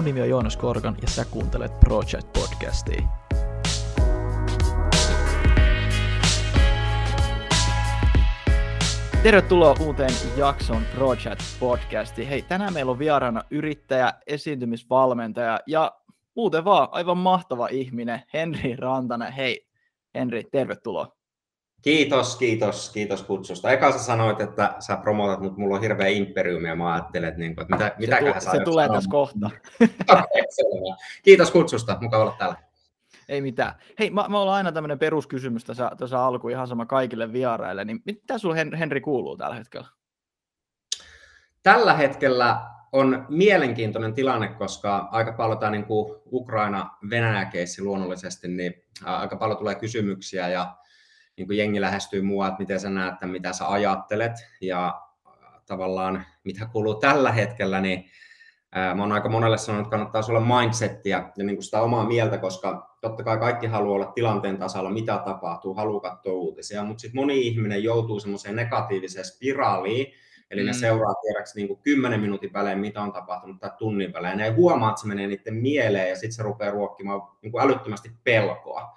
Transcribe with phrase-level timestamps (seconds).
[0.00, 3.02] Mun nimi on Joonas Korkan ja sä kuuntelet Project Podcastia.
[9.22, 12.28] Tervetuloa uuteen jakson Project Podcastiin.
[12.28, 15.92] Hei, tänään meillä on vieraana yrittäjä, esiintymisvalmentaja ja
[16.36, 19.32] muuten vaan aivan mahtava ihminen, Henri Rantanen.
[19.32, 19.68] Hei,
[20.14, 21.19] Henri, tervetuloa.
[21.82, 23.70] Kiitos, kiitos, kiitos kutsusta.
[23.70, 27.40] Eka sä sanoit, että sä promotat, mutta mulla on hirveä imperiumi ja mä ajattelin, että,
[27.40, 29.50] niin kuin, että mitä, mitäköhän se, se tulee tässä kohta.
[30.10, 30.24] okay,
[31.22, 32.56] kiitos kutsusta, mukava olla täällä.
[33.28, 33.74] Ei mitään.
[33.98, 38.02] Hei, mä, mä ollaan aina tämmöinen peruskysymys tässä, tässä alku ihan sama kaikille vieraille, niin
[38.04, 39.86] mitä sulla Henri kuuluu tällä hetkellä?
[41.62, 42.60] Tällä hetkellä
[42.92, 45.86] on mielenkiintoinen tilanne, koska aika paljon tämä niin
[46.32, 48.74] Ukraina-Venäjä-keissi luonnollisesti, niin
[49.04, 50.76] aika paljon tulee kysymyksiä ja
[51.40, 55.00] niin kuin jengi lähestyy mua, että miten sä näet, mitä sä ajattelet ja
[55.66, 58.04] tavallaan mitä kuuluu tällä hetkellä, niin
[58.94, 62.38] mä oon aika monelle sanonut, että kannattaa olla mindsettiä ja niin kuin sitä omaa mieltä,
[62.38, 67.20] koska totta kai kaikki haluaa olla tilanteen tasalla, mitä tapahtuu, haluaa katsoa uutisia, mutta sitten
[67.20, 70.06] moni ihminen joutuu semmoiseen negatiiviseen spiraaliin,
[70.50, 70.78] eli ne mm.
[70.78, 74.52] seuraa tiedäksi niin kuin 10 minuutin välein, mitä on tapahtunut, tai tunnin välein, ne ei
[74.52, 78.96] huomaa, että se menee niiden mieleen, ja sitten se rupeaa ruokkimaan niin kuin älyttömästi pelkoa.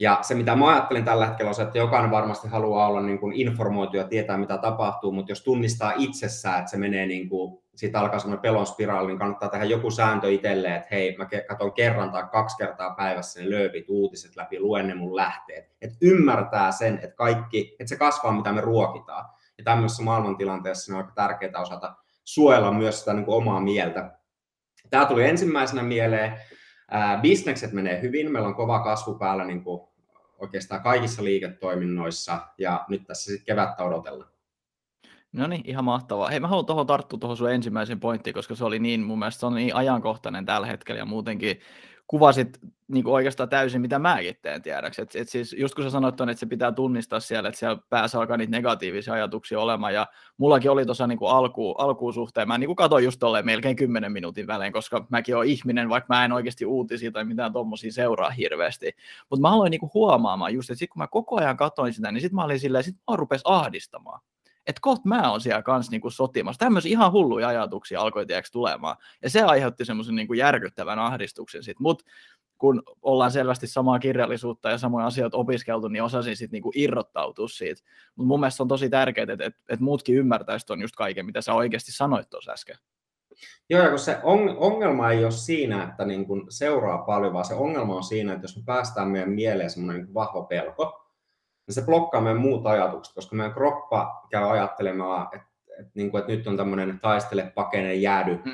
[0.00, 3.18] Ja se, mitä mä ajattelin tällä hetkellä, on se, että jokainen varmasti haluaa olla niin
[3.18, 7.62] kuin informoitu ja tietää, mitä tapahtuu, mutta jos tunnistaa itsessään, että se menee niin kuin,
[7.74, 11.72] siitä alkaa semmoinen pelon spiraali, niin kannattaa tehdä joku sääntö itselleen, että hei, mä katson
[11.72, 15.70] kerran tai kaksi kertaa päivässä ne lööpit, uutiset läpi, luen ne mun lähteet.
[15.80, 19.24] Että ymmärtää sen, että kaikki, että se kasvaa, mitä me ruokitaan.
[19.58, 24.18] Ja tämmöisessä maailmantilanteessa on aika tärkeää osata suojella myös sitä niin kuin omaa mieltä.
[24.90, 26.32] Tämä tuli ensimmäisenä mieleen.
[27.22, 29.89] Bisnekset menee hyvin, meillä on kova kasvu päällä niin kuin
[30.40, 34.30] oikeastaan kaikissa liiketoiminnoissa ja nyt tässä sitten kevättä odotellaan.
[35.32, 36.28] No niin, ihan mahtavaa.
[36.28, 39.40] Hei, mä haluan tuohon tarttua tuohon sun ensimmäiseen pointtiin, koska se oli niin, mun mielestä
[39.40, 41.60] se on niin ajankohtainen tällä hetkellä ja muutenkin
[42.06, 42.58] kuvasit
[42.90, 45.02] niin kuin oikeastaan täysin, mitä mäkin teen tiedäksi.
[45.02, 48.18] Et, et siis just kun sä sanoit, että se pitää tunnistaa siellä, että siellä päässä
[48.18, 50.06] alkaa niitä negatiivisia ajatuksia olemaan, ja
[50.36, 54.12] mullakin oli tuossa niin alku, alkuun suhteen, mä niin kuin katsoin just tolleen melkein 10
[54.12, 58.30] minuutin välein, koska mäkin olen ihminen, vaikka mä en oikeasti uutisia tai mitään tommosia seuraa
[58.30, 58.92] hirveästi.
[59.30, 62.12] Mutta mä aloin niin kuin huomaamaan just, että sit kun mä koko ajan katsoin sitä,
[62.12, 64.20] niin sit mä olin silleen, sit mä rupes ahdistamaan
[64.66, 66.58] että kohta mä oon siellä kanssa niin kuin sotimassa.
[66.58, 68.96] Tämmöisiä ihan hulluja ajatuksia alkoi tulemaan.
[69.22, 71.82] Ja se aiheutti semmoisen niin järkyttävän ahdistuksen sitten.
[71.82, 72.04] Mutta
[72.60, 77.82] kun ollaan selvästi samaa kirjallisuutta ja samoja asioita opiskeltu, niin osasin sitten niinku irrottautua siitä.
[78.16, 81.40] Mutta mun mielestä on tosi tärkeää, että et, et muutkin ymmärtäisivät tuon just kaiken, mitä
[81.40, 82.76] sä oikeasti sanoit tuossa äsken.
[83.70, 87.54] Joo, kun se on, ongelma ei ole siinä, että niin kun seuraa paljon, vaan se
[87.54, 91.06] ongelma on siinä, että jos me päästään meidän mieleen semmoinen niin vahva pelko,
[91.66, 95.48] niin se blokkaa meidän muut ajatukset, koska meidän kroppa käy ajattelemaan, että,
[95.80, 98.52] että, niin kuin, että nyt on tämmöinen taistele, pakene, jäädy mm.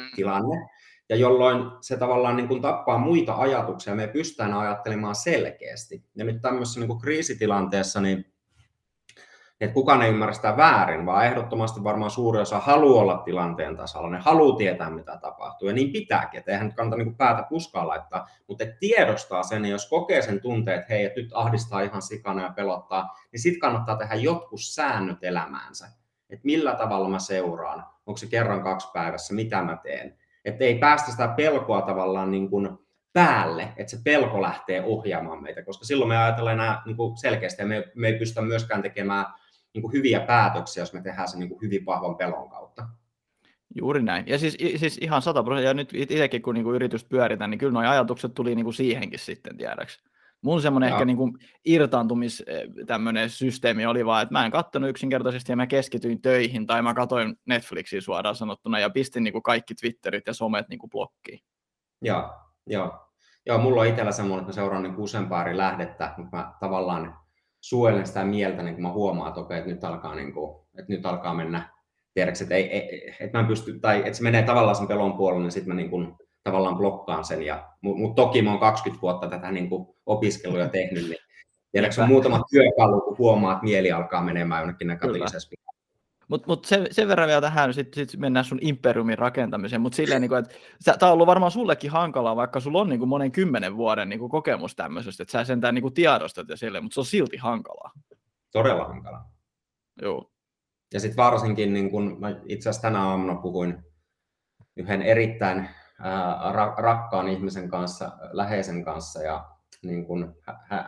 [1.08, 6.04] Ja jolloin se tavallaan niin kuin tappaa muita ajatuksia, me pystytään ajattelemaan selkeästi.
[6.14, 8.32] Ja nyt tämmöisessä niin kuin kriisitilanteessa, niin
[9.60, 14.10] että kukaan ei ymmärrä sitä väärin, vaan ehdottomasti varmaan suuri osa haluaa olla tilanteen tasalla,
[14.10, 17.88] ne haluaa tietää, mitä tapahtuu, ja niin pitääkin, että eihän nyt kannata niin päätä puskaa
[17.88, 22.02] laittaa, mutta tiedostaa sen, ja jos kokee sen tunteen, että hei, että nyt ahdistaa ihan
[22.02, 25.86] sikana ja pelottaa, niin sitten kannattaa tehdä jotkut säännöt elämäänsä,
[26.30, 30.78] että millä tavalla mä seuraan, onko se kerran kaksi päivässä, mitä mä teen, että ei
[30.78, 32.68] päästä sitä pelkoa tavallaan niin kuin
[33.12, 37.62] päälle, että se pelko lähtee ohjaamaan meitä, koska silloin me ajatellaan enää niin kuin selkeästi
[37.62, 39.26] ja me, me ei pystytä myöskään tekemään
[39.74, 42.88] niin kuin hyviä päätöksiä, jos me tehdään se niin kuin hyvin vahvan pelon kautta.
[43.74, 44.24] Juuri näin.
[44.26, 47.72] Ja siis, siis ihan sata prosenttia, ja nyt itsekin kun niin yritys pyöritään, niin kyllä
[47.72, 50.00] nuo ajatukset tuli niin kuin siihenkin sitten tiedäksi.
[50.42, 51.32] Mun semmoinen ehkä niin kuin
[51.64, 52.44] irtaantumis
[52.86, 56.94] tämmöinen systeemi oli vaan, että mä en katsonut yksinkertaisesti ja mä keskityin töihin tai mä
[56.94, 61.40] katsoin Netflixiä suoraan sanottuna ja pistin niin kuin kaikki Twitterit ja somet niin kuin blokkiin.
[62.02, 62.30] Joo,
[62.66, 63.06] joo.
[63.46, 67.16] Joo, mulla on itsellä semmoinen, että mä seuraan niin useampaa eri lähdettä, mutta mä tavallaan
[67.60, 70.92] suojelen sitä mieltä, niin kun mä huomaan, että, okei, että, nyt alkaa, niin kuin, että
[70.92, 71.68] nyt alkaa mennä,
[72.14, 75.16] tiedätkö, että, ei, ei, että, mä en pysty, tai että se menee tavallaan sen pelon
[75.16, 76.16] puolelle, niin sitten mä niin kuin,
[76.50, 77.42] tavallaan blokkaan sen.
[77.42, 81.18] Ja, mutta toki mä oon 20 vuotta tätä niin kuin opiskelua ja tehnyt, niin
[81.72, 85.56] tiedätkö, on muutama työkalu, kun huomaa, että mieli alkaa menemään jonnekin negatiivisessa
[86.28, 90.20] mutta mut sen, sen verran vielä tähän, sitten sit mennään sun imperiumin rakentamiseen, mutta silleen,
[90.20, 90.54] niin kuin, että
[90.98, 94.18] tämä on ollut varmaan sullekin hankalaa, vaikka sulla on niin kuin monen kymmenen vuoden niin
[94.18, 97.36] kuin kokemus tämmöisestä, että sä sentään niin kuin tiedostat ja silleen, mutta se on silti
[97.36, 97.90] hankalaa.
[98.52, 99.30] Todella hankalaa.
[100.02, 100.30] Joo.
[100.94, 103.84] Ja sitten varsinkin, niin kun mä itse asiassa tänä aamuna puhuin
[104.76, 105.68] yhden erittäin
[106.00, 109.44] ää, rakkaan ihmisen kanssa, läheisen kanssa, ja
[109.82, 110.34] niin kun,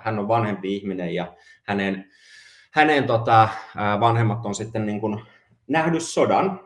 [0.03, 2.11] hän on vanhempi ihminen, ja hänen
[2.71, 3.49] hänen tota,
[4.01, 5.21] vanhemmat on sitten niin kuin
[5.67, 6.61] nähnyt sodan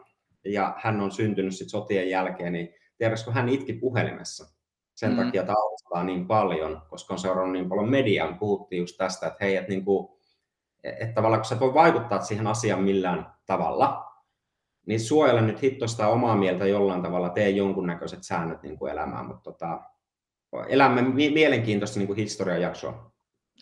[0.45, 4.55] ja hän on syntynyt sitten sotien jälkeen, niin tiedätkö, hän itki puhelimessa
[4.95, 5.17] sen mm.
[5.17, 9.57] takia taustaa niin paljon, koska on seurannut niin paljon mediaa, puhuttiin just tästä, että hei,
[9.57, 10.09] että, niin kuin,
[10.85, 14.12] että tavallaan kun sä voi vaikuttaa siihen asiaan millään tavalla,
[14.87, 19.53] niin suojele nyt hittosta omaa mieltä jollain tavalla, tee jonkunnäköiset säännöt niin kuin elämään, mutta
[19.53, 19.81] tota,
[20.69, 23.13] elämme mielenkiintoista niin kuin historiajaksoa.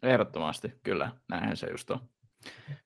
[0.02, 2.00] Ehdottomasti, kyllä, näinhän se just on.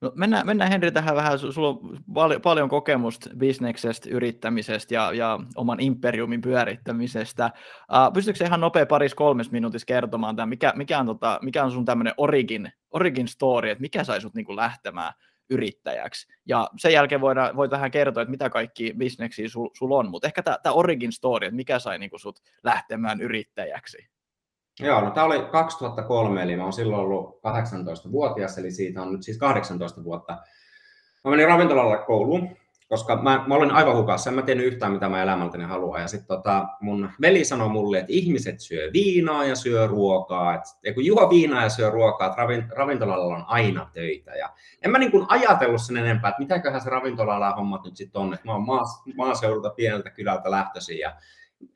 [0.00, 5.40] No, mennään, mennään Henri tähän vähän, sulla on paljon, paljon kokemusta bisneksestä, yrittämisestä ja, ja
[5.56, 7.50] oman imperiumin pyörittämisestä.
[7.92, 11.70] Uh, pystytkö ihan nopea paris kolmes minuutissa kertomaan, tämän, mikä, mikä, on, tota, mikä on
[11.70, 15.12] sun tämmöinen origin, origin story, että mikä sai sut niinku lähtemään
[15.50, 16.32] yrittäjäksi.
[16.46, 20.28] Ja sen jälkeen voidaan, voit vähän kertoa, että mitä kaikki bisneksiä sulla sul on, mutta
[20.28, 23.98] ehkä tämä origin story, että mikä sai niinku sut lähtemään yrittäjäksi.
[24.80, 29.22] Joo, no tämä oli 2003, eli mä oon silloin ollut 18-vuotias, eli siitä on nyt
[29.22, 30.38] siis 18 vuotta.
[31.24, 32.56] Mä menin ravintolalle kouluun,
[32.88, 36.00] koska mä, mä olin aivan hukassa, en mä tiennyt yhtään mitä mä elämältäni haluan.
[36.00, 40.94] Ja sitten tota, mun veli sanoi mulle, että ihmiset syö viinaa ja syö ruokaa, että
[40.94, 44.30] kun juo viinaa ja syö ruokaa, että ravin, ravintolalla on aina töitä.
[44.34, 44.50] Ja
[44.82, 48.34] en mä niin kuin ajatellut sen enempää, että mitäköhän se ravintolalla hommat nyt sitten on,
[48.34, 51.16] että mä oon maas, maaseudulta pieneltä kylältä lähtöisin ja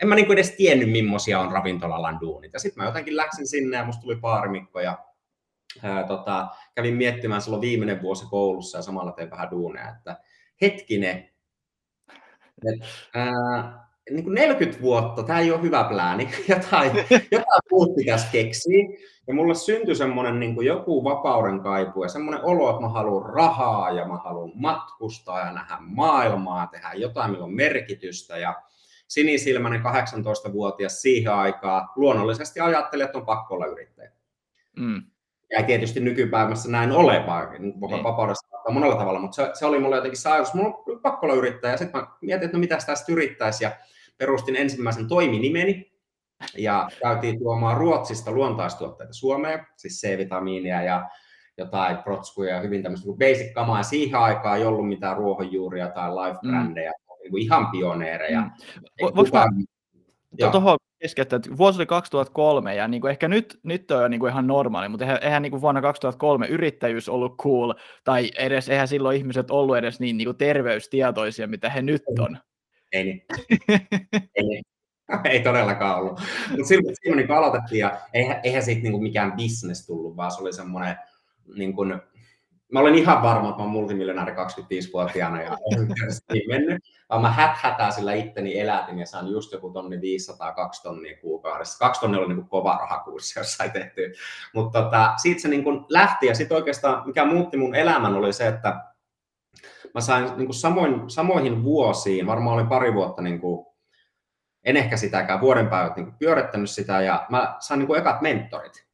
[0.02, 2.52] en mä niin edes tiennyt, millaisia on ravintolalan duunit.
[2.52, 4.98] Ja sitten mä jotenkin läksin sinne ja musta tuli paarimikko ja
[5.82, 10.16] ää, tota, kävin miettimään silloin viimeinen vuosi koulussa ja samalla tein vähän duuneja, että
[10.60, 11.30] hetkinen,
[12.66, 12.84] et,
[13.14, 18.84] ää, niin kuin 40 vuotta, tämä ei ole hyvä plääni, jotain, jotain muut pitäisi keksiä.
[19.26, 23.34] Ja mulle syntyi semmoinen niin kuin joku vapauden kaipu ja semmoinen olo, että mä haluan
[23.34, 28.38] rahaa ja mä haluan matkustaa ja nähdä maailmaa, tehdä jotain, millä on merkitystä.
[28.38, 28.62] Ja
[29.08, 34.12] sinisilmäinen 18-vuotias siihen aikaan luonnollisesti ajatteli, että on pakko olla yrittäjä.
[34.76, 35.02] Mm.
[35.50, 38.04] Ja tietysti nykypäivässä näin ole, vaan niin.
[38.04, 41.34] vapaudessa monella tavalla, mutta se, se oli mulle jotenkin se ajatus, mulla on pakko olla
[41.34, 41.76] yrittäjä.
[41.76, 43.70] Sitten mä mietin, että no mitä tästä yrittäisi ja
[44.18, 45.92] perustin ensimmäisen toiminimeni
[46.56, 51.08] ja käytiin tuomaan Ruotsista luontaistuotteita Suomeen, siis C-vitamiinia ja
[51.58, 53.82] jotain protskuja ja hyvin tämmöistä basic kamaa.
[53.82, 58.40] Siihen aikaan ei ollut mitään ruohonjuuria tai life-brändejä, mm niin ihan pioneereja.
[58.40, 58.50] Mm.
[59.02, 59.22] Voinko.
[60.46, 64.08] Mä tuohon keskeyttää, että vuosi oli 2003 ja niin kuin ehkä nyt, nyt on jo
[64.08, 67.74] niin kuin ihan normaali, mutta eihän, eihän niin kuin vuonna 2003 yrittäjyys ollut cool
[68.04, 72.38] tai edes eihän silloin ihmiset ollut edes niin, niin kuin terveystietoisia, mitä he nyt on.
[72.92, 73.22] Ei niin.
[74.34, 74.62] ei, niin.
[75.24, 76.20] ei todellakaan ollut.
[76.50, 80.32] Mutta silloin, silloin niin aloitettiin ja eihän, eihän siitä niin kuin mikään business tullut, vaan
[80.32, 80.96] se oli semmoinen
[81.56, 82.00] niin kuin,
[82.72, 85.56] mä olen ihan varma, että mä oon multimiljonääri 25-vuotiaana ja
[86.34, 90.82] ei mennyt, vaan mä häthätää sillä itteni elätin ja saan just joku tonni 500, kaksi
[90.82, 91.78] tonnia kuukaudessa.
[91.78, 94.12] Kaksi tonnia oli niin kova rahakurssi, jos sai tehty.
[94.54, 98.32] Mutta tota, siitä se niin kuin lähti ja sitten oikeastaan mikä muutti mun elämän oli
[98.32, 98.80] se, että
[99.94, 103.66] mä sain niin kuin samoin, samoihin vuosiin, varmaan olin pari vuotta niin kuin,
[104.64, 108.87] en ehkä sitäkään vuoden päivät niin pyörittänyt sitä ja mä sain niin kuin ekat mentorit.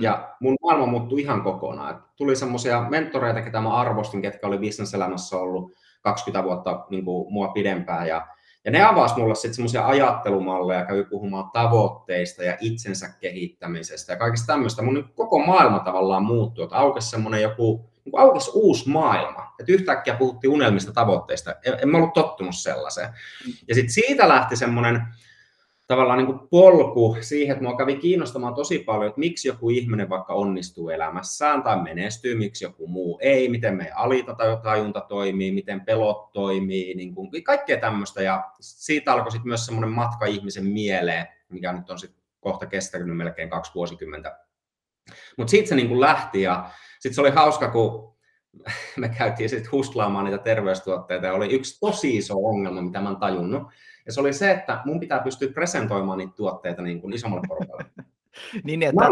[0.00, 0.46] Ja mm.
[0.46, 1.94] mun maailma muuttui ihan kokonaan.
[1.94, 7.32] Et tuli semmoisia mentoreita, ketä mä arvostin, ketkä oli bisneselämässä ollut 20 vuotta niin kuin
[7.32, 8.08] mua pidempään.
[8.08, 8.26] Ja,
[8.64, 14.46] ja ne avasi mulle sitten semmoisia ajattelumalleja, kävi puhumaan tavoitteista ja itsensä kehittämisestä ja kaikesta
[14.46, 14.82] tämmöistä.
[14.82, 19.54] Mun niin koko maailma tavallaan muuttui, että aukesi semmoinen joku, niin aukesi uusi maailma.
[19.60, 21.54] Että yhtäkkiä puhuttiin unelmista tavoitteista.
[21.64, 23.08] En, en mä ollut tottunut sellaiseen.
[23.08, 23.52] Mm.
[23.68, 25.02] Ja sitten siitä lähti semmoinen
[25.86, 30.08] tavallaan niin kuin polku siihen, että mua kävi kiinnostamaan tosi paljon, että miksi joku ihminen
[30.08, 36.32] vaikka onnistuu elämässään tai menestyy, miksi joku muu ei, miten meidän alitajunta toimii, miten pelot
[36.32, 38.22] toimii, niin kuin kaikkea tämmöistä.
[38.22, 43.16] Ja siitä alkoi sitten myös semmoinen matka ihmisen mieleen, mikä nyt on sitten kohta kestänyt
[43.16, 44.38] melkein kaksi vuosikymmentä.
[45.38, 48.14] Mutta siitä se niin kuin lähti ja sitten se oli hauska, kun
[48.96, 53.16] me käytiin sitten hustlaamaan niitä terveystuotteita ja oli yksi tosi iso ongelma, mitä mä en
[53.16, 53.62] tajunnut,
[54.06, 57.84] ja se oli se, että mun pitää pystyä presentoimaan niitä tuotteita niin kuin isommalle porukalle.
[58.64, 59.10] niin, että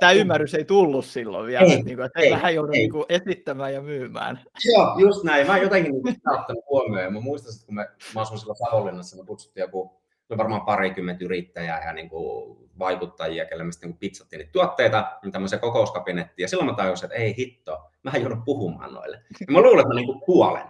[0.00, 3.74] tämä, ymmärrys ei tullut silloin vielä, ei, niin kuin, että ei, vähän joudun niin esittämään
[3.74, 4.40] ja myymään.
[4.64, 5.46] Joo, just näin.
[5.46, 7.12] Mä jotenkin niin ottanut huomioon.
[7.12, 10.00] Mä muistan, että kun me, mä asuin silloin Savonlinnassa, me kutsuttiin joku,
[10.30, 15.18] oli varmaan parikymmentä yrittäjää ja niin kuin vaikuttajia, kelle me sitten niin pizzattiin niitä tuotteita,
[15.22, 16.44] niin tämmöisiä kokouskabinettiin.
[16.44, 19.22] Ja silloin mä tajusin, että ei hitto, mä joudun puhumaan noille.
[19.40, 20.66] Ja mä luulen, että mä niin kuin kuolen.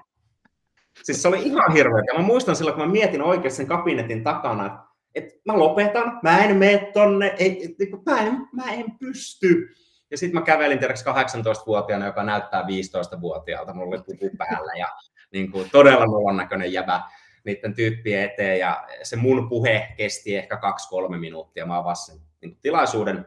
[1.02, 2.02] Siis se oli ihan hirveä.
[2.16, 6.56] Mä muistan silloin, kun mä mietin oikein sen kabinetin takana, että, mä lopetan, mä en
[6.56, 9.74] mene tonne, ei, niin mä, en, mä en pysty.
[10.10, 14.88] Ja sitten mä kävelin tiedäks 18-vuotiaana, joka näyttää 15-vuotiaalta, mulla oli puku päällä ja
[15.32, 17.02] niin kuin, todella nolon näköinen jäbä
[17.44, 18.58] niiden tyyppien eteen.
[18.58, 23.26] Ja se mun puhe kesti ehkä kaksi-kolme minuuttia, mä avasin sen niin tilaisuuden.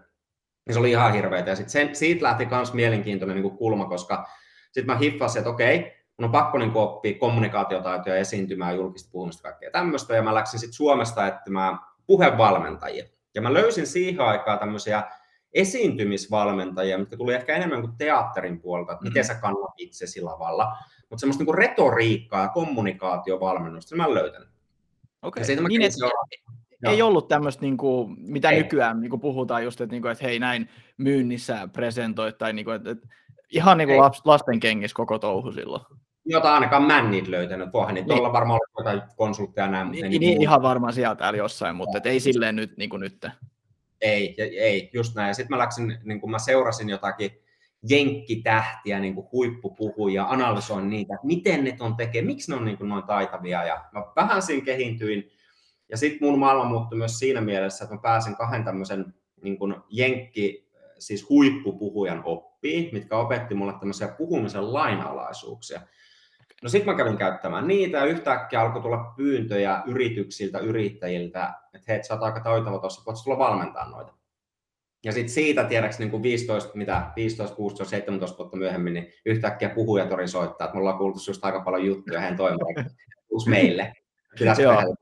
[0.67, 1.49] Ja se oli ihan hirveätä.
[1.49, 4.27] Ja sitten siitä lähti myös mielenkiintoinen niin kuin kulma, koska
[4.71, 9.43] sitten mä hiffasin, että okei, mun on pakko niin kuin, oppia kommunikaatiotaitoja, esiintymää, julkista puhumista,
[9.43, 13.05] kaikkea tämmöistä, ja mä läksin sitten Suomesta etsimään puhevalmentajia.
[13.35, 15.03] Ja mä löysin siihen aikaan tämmöisiä
[15.53, 19.35] esiintymisvalmentajia, mitkä tuli ehkä enemmän kuin teatterin puolelta, että miten mm-hmm.
[19.35, 20.77] sä kannat itsesi lavalla,
[21.09, 24.49] mutta semmoista niin retoriikkaa ja kommunikaatiovalmennusta mä löytänyt.
[25.21, 25.67] Okei, okay.
[25.67, 25.93] niin, et,
[26.85, 28.63] ei ollut tämmöistä, niin kuin, mitä ei.
[28.63, 32.65] nykyään niin kuin puhutaan just, että, niin kuin, että hei näin myynnissä presentoit, tai niin
[32.65, 33.07] kuin, että, että
[33.49, 35.85] ihan niin kuin lasten kengissä koko touhu silloin.
[36.25, 37.73] Jota ainakaan mä en niitä löytänyt.
[37.73, 38.19] Voihan niitä niin.
[38.19, 39.87] olla varmaan jotain konsultteja näin.
[39.87, 42.99] Mutta niin, niin, ihan varmaan sieltä täällä jossain, mutta et ei silleen nyt niin kuin
[42.99, 43.25] nyt.
[44.01, 45.35] Ei, ei, just näin.
[45.35, 47.31] Sitten mä läksin, niin kuin mä seurasin jotakin
[47.89, 52.77] jenkkitähtiä, niin kuin huippupuhuja, analysoin niitä, että miten ne on tekee, miksi ne on niin
[52.77, 53.63] kuin noin taitavia.
[53.63, 55.31] Ja mä vähän siinä kehintyin.
[55.89, 59.75] Ja sitten mun maailma muuttui myös siinä mielessä, että mä pääsin kahden tämmöisen niin kuin
[59.89, 65.81] jenkki, siis huippupuhujan oppiin, mitkä opetti mulle tämmöisiä puhumisen lainalaisuuksia.
[66.63, 72.03] No sitten mä kävin käyttämään niitä ja yhtäkkiä alkoi tulla pyyntöjä yrityksiltä, yrittäjiltä, että hei,
[72.03, 74.13] sä oot aika taitava tuossa, voitko tulla valmentaa noita.
[75.05, 79.69] Ja sitten siitä tiedäks niin kuin 15, mitä, 15, 16, 17 vuotta myöhemmin, niin yhtäkkiä
[79.69, 82.89] puhujatori soittaa, että me ollaan kuultu just aika paljon juttuja heidän toimimaan
[83.49, 83.93] meille.
[84.61, 84.95] Joo.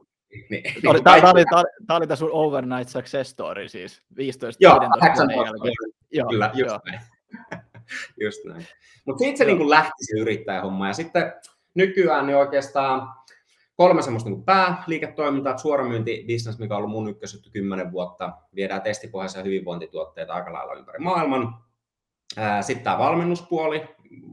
[0.50, 1.44] Niin, tämä, oli, tämä, oli,
[1.88, 5.74] tämä oli tämä sun overnight success story siis, 15 Joo, 15 vuoden jälkeen.
[6.12, 6.80] Joo, kyllä, just joo.
[6.86, 7.02] näin.
[8.24, 8.66] just näin.
[9.06, 10.88] Mutta siitä se niin lähti se yrittäjähomma.
[10.88, 11.34] Ja sitten
[11.76, 13.10] nykyään niin oikeastaan
[13.76, 18.34] kolme semmoista niin pääliiketoimintaa, suoramyyntibisnes, mikä on ollut mun ykkösjuttu kymmenen vuotta.
[18.56, 21.56] Viedään testipohjaisia hyvinvointituotteita aika lailla ympäri maailman.
[22.62, 23.88] Sitten tämä valmennuspuoli,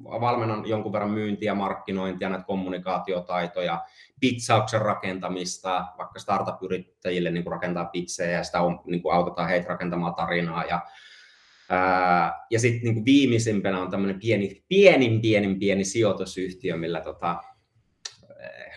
[0.05, 3.85] valmennan jonkun verran myyntiä, markkinointia, näitä kommunikaatiotaitoja,
[4.21, 10.15] pitsauksen rakentamista, vaikka startup-yrittäjille niin rakentaa pizzejä ja sitä on, niin kuin autetaan heitä rakentamaan
[10.15, 10.65] tarinaa.
[10.65, 10.81] Ja,
[11.69, 17.37] ää, ja sitten niin viimeisimpänä on tämmöinen pieni, pienin, pienin, pieni sijoitusyhtiö, millä tota,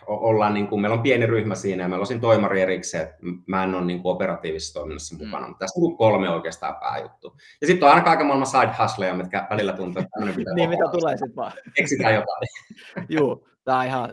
[0.08, 3.18] ollaan, niin kuin, meillä on pieni ryhmä siinä ja meillä on siinä toimari erikseen, että
[3.46, 5.26] mä en ole niin kuin operatiivisessa toiminnassa mm.
[5.26, 7.38] mukana, mutta tässä on kolme oikeastaan pääjuttu.
[7.62, 10.84] Ja sitten on aina kaiken maailman side hustleja, mitkä välillä tuntuu, että pitää Niin, mitä
[10.92, 11.52] tulee sitten vaan.
[11.76, 12.48] Keksitään jotain.
[13.10, 14.10] Joo, tämä ihan,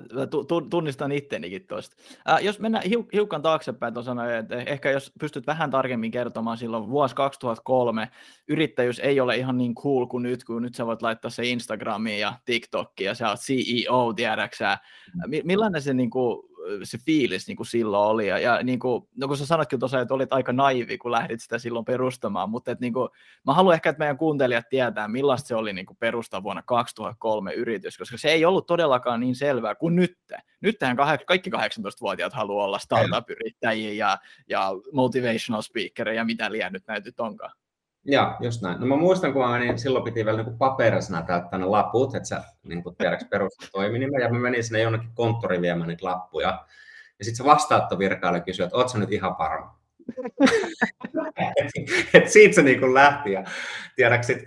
[0.71, 1.97] tunnistan ittenikin tuosta.
[2.31, 7.15] Äh, jos mennään hiukan taaksepäin, tuossa että ehkä jos pystyt vähän tarkemmin kertomaan silloin vuosi
[7.15, 8.11] 2003,
[8.49, 12.21] yrittäjyys ei ole ihan niin cool kuin nyt, kun nyt sä voit laittaa se Instagramiin
[12.21, 14.79] ja TikTokiin ja sä oot CEO, tiedäksä.
[15.45, 16.48] Millainen se niin kuin,
[16.83, 18.27] se fiilis niin kuin silloin oli.
[18.27, 21.41] Ja, ja niin kuin, no kun sä sanoitkin tuossa, että olit aika naivi, kun lähdit
[21.41, 23.09] sitä silloin perustamaan, mutta et, niin kuin,
[23.47, 27.53] mä haluan ehkä, että meidän kuuntelijat tietää, millaista se oli niin kuin perustaa vuonna 2003
[27.53, 30.19] yritys, koska se ei ollut todellakaan niin selvää kuin nyt.
[30.61, 30.97] Nythän
[31.27, 35.63] kaikki 18-vuotiaat haluaa olla startup-yrittäjiä ja, ja motivational
[36.15, 37.53] ja mitä liian nyt näitä nyt onkaan.
[38.05, 38.81] Joo, just näin.
[38.81, 42.29] No mä muistan, kun mä menin, silloin piti vielä niin paperisena täyttää ne laput, että
[42.29, 43.25] sä niin tiedäks
[44.23, 46.65] ja mä menin sinne jonnekin konttoriin viemään niitä lappuja.
[47.19, 49.79] Ja sitten se vastaanottovirkailija kysyi, että ootko nyt ihan varma?
[52.15, 53.33] et siitä se niin lähti.
[53.33, 53.45] Ja
[53.97, 54.43] tiedäks, et,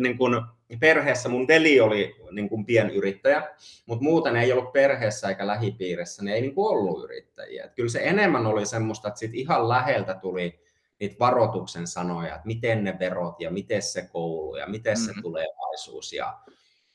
[0.00, 0.46] niin kun
[0.80, 3.42] perheessä mun veli oli niin kun pienyrittäjä,
[3.86, 7.64] mutta muuten ei ollut perheessä eikä lähipiirissä, niin ei niin ollut yrittäjiä.
[7.64, 10.60] Et kyllä se enemmän oli semmoista, että sit ihan läheltä tuli
[11.00, 15.14] niitä varoituksen sanoja, että miten ne verot ja miten se koulu ja miten mm-hmm.
[15.14, 16.12] se tulevaisuus.
[16.12, 16.38] Ja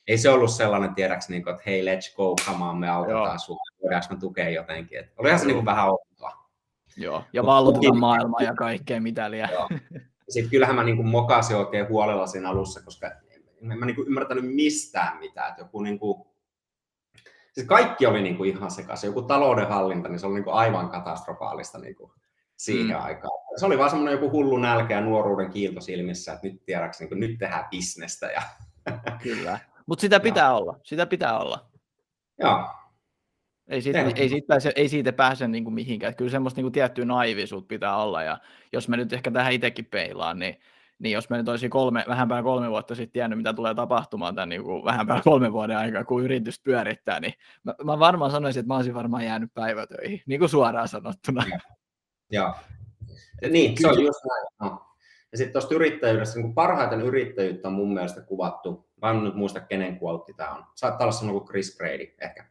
[0.07, 3.39] ei se ollut sellainen, tiedäks, niin kuin, että hei, let's go, come on, me autetaan
[3.39, 4.99] sinua, voidaanko me tukea jotenkin.
[4.99, 6.43] Että olihan se niin kuin vähän outoa.
[6.97, 9.49] Joo, ja vallotetaan maailmaa ja kaikkea mitä liian.
[10.29, 13.11] Sitten kyllähän mä niin kuin mokasin oikein huolella siinä alussa, koska
[13.71, 15.49] en mä niin kuin ymmärtänyt mistään mitään.
[15.49, 16.27] Että joku niin kuin,
[17.51, 19.07] siis kaikki oli niin kuin ihan sekaisin.
[19.07, 22.11] Joku taloudenhallinta, niin se oli niin kuin aivan katastrofaalista niin kuin
[22.63, 23.03] siihen mm.
[23.03, 23.43] aikaan.
[23.55, 27.19] Se oli vaan semmoinen joku hullu nälkä ja nuoruuden kiilto silmissä, että nyt tiedäks, niin
[27.19, 28.25] nyt tehdään bisnestä.
[28.25, 28.41] Ja...
[29.23, 30.53] Kyllä, mutta sitä pitää ja.
[30.53, 31.69] olla, sitä pitää olla.
[32.39, 32.67] Joo.
[33.67, 36.15] Ei siitä, ei, siitä pääse, ei siitä pääse niin kuin mihinkään.
[36.15, 38.23] Kyllä semmoista niin kuin tiettyä naivisuutta pitää olla.
[38.23, 38.37] Ja
[38.73, 40.59] jos me nyt ehkä tähän itsekin peilaan, niin,
[40.99, 44.35] niin jos me nyt olisi kolme, vähän päällä kolme vuotta sitten tiennyt, mitä tulee tapahtumaan
[44.35, 48.31] tämän niin kuin vähän päällä kolme vuoden aikaa, kun yritys pyörittää, niin mä, mä varmaan
[48.31, 51.45] sanoisin, että mä olisin varmaan jäänyt päivätöihin, niin kuin suoraan sanottuna.
[52.33, 52.53] Joo.
[53.49, 54.47] Niin, se on just näin.
[54.59, 54.85] No.
[55.31, 59.59] Ja sitten tuosta yrittäjyydestä, niin parhaiten yrittäjyyttä on mun mielestä kuvattu, mä en nyt muista
[59.59, 62.45] kenen kuotti tämä on, saattaa olla sellainen kuin Chris Brady ehkä,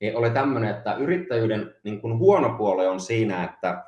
[0.00, 3.84] niin oli tämmöinen, että yrittäjyyden niin kuin huono puoli on siinä, että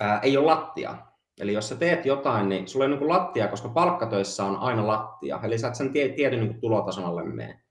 [0.00, 0.96] ää, ei ole lattia.
[1.40, 4.86] Eli jos sä teet jotain, niin sulla ei ole niin lattia, koska palkkatöissä on aina
[4.86, 5.40] lattia.
[5.42, 7.61] Eli sä et sen tie, tietyn niin tulotason alle mene.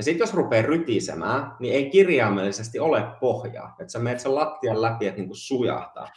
[0.00, 3.76] Ja sitten jos rupeaa rytisemään, niin ei kirjaimellisesti ole pohjaa.
[3.80, 6.08] Että sä menet sen lattian läpi, että niin sujahtaa.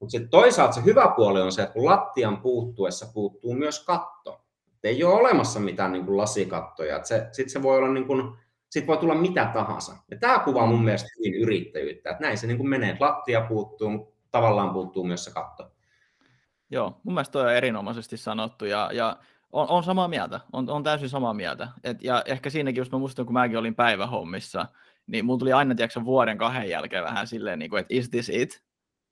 [0.00, 4.44] Mutta sitten toisaalta se hyvä puoli on se, että kun lattian puuttuessa puuttuu myös katto.
[4.74, 7.00] Et ei ole olemassa mitään niin kuin lasikattoja.
[7.04, 8.32] Sitten se voi olla niin kuin
[8.70, 9.96] sitten voi tulla mitä tahansa.
[10.10, 12.96] Ja tämä kuvaa mun mielestä hyvin yrittäjyyttä, että näin se niin kuin menee.
[13.00, 15.70] Lattia puuttuu, mutta tavallaan puuttuu myös se katto.
[16.70, 19.16] Joo, mun mielestä toi on erinomaisesti sanottu ja, ja
[19.52, 21.68] on, on samaa mieltä, on, on täysin samaa mieltä.
[21.84, 24.66] Et, ja ehkä siinäkin, jos mä muistan, kun mäkin olin päivähommissa,
[25.06, 28.28] niin mulla tuli aina tiedätkö, vuoden kahden jälkeen vähän silleen, niin kuin, että is this
[28.28, 28.62] it?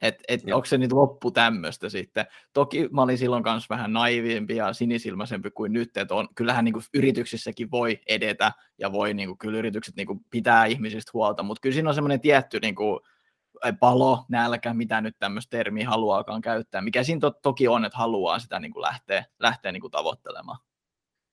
[0.02, 2.26] Että et, onko se nyt loppu tämmöistä sitten.
[2.52, 6.72] Toki mä olin silloin kanssa vähän naivimpi ja sinisilmäisempi kuin nyt, että on, kyllähän niin
[6.72, 11.42] kuin yrityksissäkin voi edetä ja voi niin kuin, kyllä yritykset niin kuin, pitää ihmisistä huolta,
[11.42, 13.00] mutta kyllä siinä on semmoinen tietty niin kuin,
[13.80, 18.38] palo, nälkä, mitä nyt tämmöistä termiä haluaakaan käyttää, mikä siinä to, toki on, että haluaa
[18.38, 20.58] sitä niin kuin lähteä, lähteä niin kuin tavoittelemaan.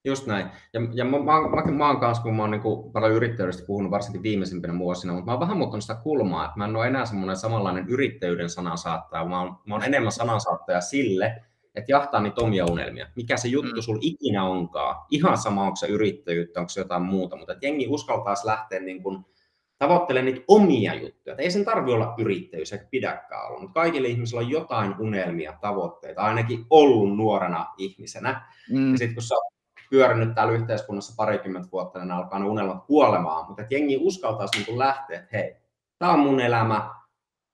[0.05, 0.47] Just näin.
[0.73, 3.91] Ja, ja mä, mä, mä, mä oon kanssa, kun mä oon niin paljon yrittäjyydestä puhunut
[3.91, 7.05] varsinkin viimeisimpinä vuosina, mutta mä oon vähän muuttanut sitä kulmaa, että mä en ole enää
[7.05, 11.43] semmoinen samanlainen yrittäjyyden sanansaattaja, mä oon, mä oon enemmän sanansaattaja sille,
[11.75, 13.07] että jahtaa niitä omia unelmia.
[13.15, 13.81] Mikä se juttu mm.
[13.81, 15.05] sulla ikinä onkaan.
[15.09, 19.03] Ihan sama, onko se yrittäjyyttä, onko se jotain muuta, mutta että jengi uskaltaisi lähteä niin
[19.03, 19.25] kuin
[19.77, 21.35] tavoittele niitä omia juttuja.
[21.37, 26.21] ei sen tarvi olla yrittäjyys, eikä pidäkään olla, mutta kaikille ihmisillä on jotain unelmia, tavoitteita,
[26.21, 28.41] ainakin ollut nuorena ihmisenä.
[28.69, 28.91] Mm.
[28.91, 29.35] Ja sitten kun sä
[29.89, 34.79] pyörinyt täällä yhteiskunnassa parikymmentä vuotta, niin alkaa ne unelmat kuolemaan, mutta että jengi uskaltaisi niin
[34.79, 35.55] lähteä, että hei,
[35.99, 36.95] tämä on mun elämä,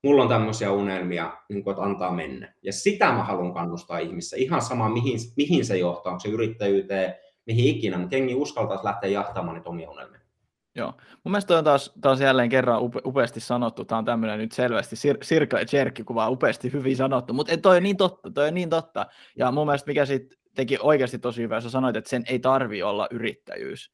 [0.03, 2.53] mulla on tämmöisiä unelmia, niin kuin, että antaa mennä.
[2.61, 7.15] Ja sitä mä haluan kannustaa ihmisissä, ihan sama mihin, mihin se johtaa, onko se yrittäjyyteen,
[7.45, 10.20] mihin ikinä, mutta jengi uskaltaisi lähteä jahtaamaan niitä omia unelmia.
[10.75, 10.93] Joo.
[11.23, 13.85] Mun mielestä on taas, taas jälleen kerran upe, upeasti sanottu.
[13.85, 17.77] Tämä on tämmöinen nyt selvästi sir, Sirka ja Cherkki kuvaa upeasti hyvin sanottu, mutta toi
[17.77, 19.05] on niin totta, toi on niin totta.
[19.37, 22.83] Ja mun mielestä mikä sitten teki oikeasti tosi hyvää, sä sanoit, että sen ei tarvi
[22.83, 23.91] olla yrittäjyys.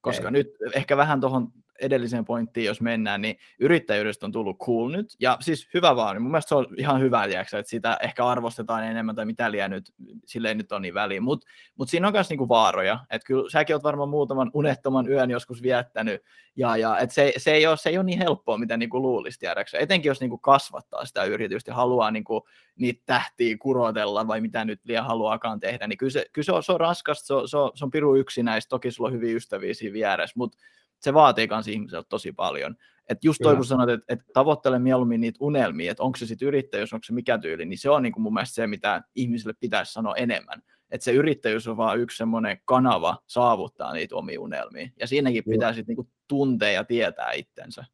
[0.00, 0.32] Koska ei.
[0.32, 1.48] nyt ehkä vähän tuohon
[1.80, 6.22] edelliseen pointtiin, jos mennään, niin yrittäjyydestä on tullut cool nyt, ja siis hyvä vaan, niin
[6.22, 9.70] mun mielestä se on ihan hyvä, tiiäksä, että sitä ehkä arvostetaan enemmän tai mitä liian
[9.70, 9.92] nyt,
[10.26, 11.46] silleen nyt on niin väliin, mutta
[11.78, 15.62] mut siinä on myös niinku vaaroja, että kyllä säkin oot varmaan muutaman unettoman yön joskus
[15.62, 16.22] viettänyt,
[16.56, 19.38] ja, ja et se, se, ei ole, se ei ole niin helppoa, mitä niinku luulisi,
[19.38, 24.64] tiedäksä, etenkin jos niinku kasvattaa sitä yritystä ja haluaa niinku niitä tähtiä kurotella, vai mitä
[24.64, 27.48] nyt liian haluaakaan tehdä, niin kyllä se, kyllä se, on, se on raskasta, se on,
[27.48, 30.58] se on, se on piru yksinäistä, toki sulla on hyviä ystäviä siinä vieressä, mutta
[31.00, 32.76] se vaatii myös ihmiseltä tosi paljon.
[33.08, 36.48] Että just toi, kun sanoit, että, että tavoittele mieluummin niitä unelmia, että onko se sitten
[36.48, 39.54] yrittäjyys, onko se mikä tyyli, niin se on niin kuin mun mielestä se, mitä ihmisille
[39.60, 40.62] pitäisi sanoa enemmän.
[40.90, 44.88] Että se yrittäjyys on vaan yksi semmoinen kanava saavuttaa niitä omia unelmia.
[45.00, 45.52] Ja siinäkin Joo.
[45.52, 47.84] pitää sitten niin tuntea ja tietää itsensä.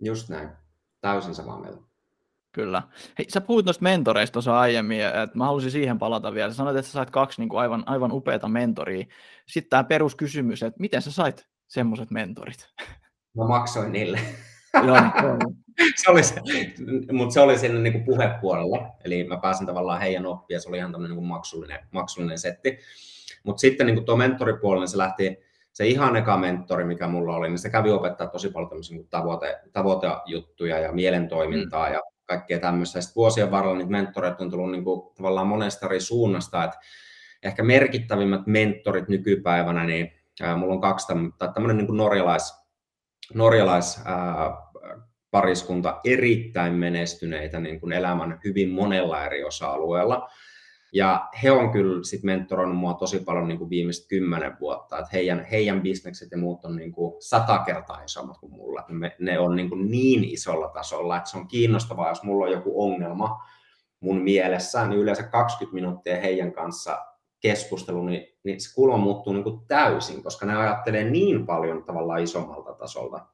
[0.00, 0.48] Just näin.
[1.00, 1.82] Täysin samaa mieltä.
[2.52, 2.82] Kyllä.
[3.18, 6.50] Hei, sä puhuit noista mentoreista tuossa aiemmin, että mä halusin siihen palata vielä.
[6.50, 9.06] Sä sanoit, että sä sait kaksi niin kuin aivan, aivan upeata mentoria.
[9.46, 12.68] Sitten tämä peruskysymys, että miten sä sait semmoiset mentorit?
[13.36, 14.20] Mä maksoin niille.
[14.86, 14.96] Joo,
[15.96, 16.40] se oli se,
[17.12, 20.92] mutta se oli sinne niin puhepuolella, eli mä pääsin tavallaan heidän oppia, se oli ihan
[20.92, 22.78] tämmöinen niin maksullinen, maksullinen setti.
[23.44, 25.38] Mutta sitten niin tuo mentoripuolella, niin se lähti,
[25.72, 29.08] se ihan eka mentori, mikä mulla oli, niin se kävi opettaa tosi paljon tämmöisiä niin
[29.08, 31.92] tavoite, tavoitejuttuja ja mielentoimintaa mm.
[31.92, 33.00] ja kaikkea tämmöistä.
[33.00, 36.78] Sitten vuosien varrella niitä mentoreita on tullut niin kuin, tavallaan monesta eri suunnasta, että
[37.42, 40.12] ehkä merkittävimmät mentorit nykypäivänä, niin
[40.56, 41.06] Mulla on kaksi
[41.54, 42.54] tämmöinen niin norjalais,
[43.34, 44.68] norjalais ää,
[45.30, 50.28] pariskunta erittäin menestyneitä niin kuin elämän hyvin monella eri osa-alueella.
[50.92, 55.10] Ja he on kyllä sit mentoroinut mua tosi paljon niin kuin viimeiset kymmenen vuotta, että
[55.12, 58.84] heidän, heidän bisnekset ja muut on niin kuin sata kertaa isommat kuin mulla.
[58.88, 62.52] Me, ne on niin, kuin niin isolla tasolla, että se on kiinnostavaa, jos mulla on
[62.52, 63.42] joku ongelma
[64.00, 66.98] mun mielessä, niin yleensä 20 minuuttia heidän kanssa
[67.40, 72.22] keskustelu, niin, niin se kulma muuttuu niin kuin täysin, koska ne ajattelee niin paljon tavallaan
[72.22, 73.26] isommalta tasolta,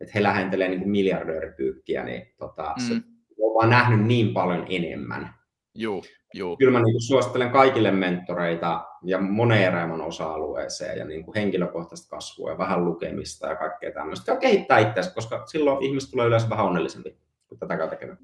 [0.00, 2.86] että he lähentelee niin kuin miljardööripyykkiä, niin tota, mm.
[2.88, 2.94] se
[3.40, 5.34] on vaan nähnyt niin paljon enemmän.
[5.74, 6.02] Joo,
[6.34, 6.56] joo.
[6.56, 12.10] Kyllä mä niin kuin suosittelen kaikille mentoreita ja moneen elämän osa-alueeseen ja niin kuin henkilökohtaista
[12.16, 14.32] kasvua ja vähän lukemista ja kaikkea tämmöistä.
[14.32, 17.16] Ja kehittää itseänsä, koska silloin ihmiset tulee yleensä vähän onnellisempi,
[17.48, 18.18] kun tätä kautta tekemään.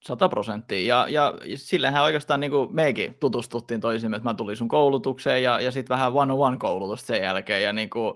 [0.00, 0.86] Sata prosenttia.
[0.86, 5.60] Ja, ja sillähän oikeastaan niin kuin mekin tutustuttiin toisimme, että mä tulin sun koulutukseen ja,
[5.60, 7.62] ja sitten vähän one-on-one-koulutusta sen jälkeen.
[7.62, 8.14] Ja, niin kuin,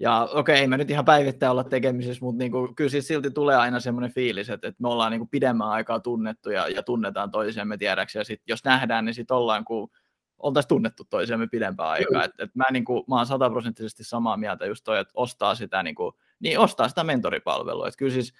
[0.00, 3.30] ja okei, ei me nyt ihan päivittäin olla tekemisissä, mutta niin kuin, kyllä siis silti
[3.30, 6.82] tulee aina semmoinen fiilis, että, että me ollaan niin kuin pidemmän aikaa tunnettu ja, ja
[6.82, 8.18] tunnetaan toisiamme tiedäksi.
[8.18, 9.90] Ja sitten jos nähdään, niin sitten ollaan kuin
[10.38, 12.24] oltaisiin tunnettu toisiamme pidempään aikaa.
[12.24, 15.82] Et, et mä, niin kuin, mä oon sataprosenttisesti samaa mieltä just toi, että ostaa sitä,
[15.82, 17.88] niin kuin, niin ostaa sitä mentoripalvelua.
[17.88, 18.34] Et kyllä siis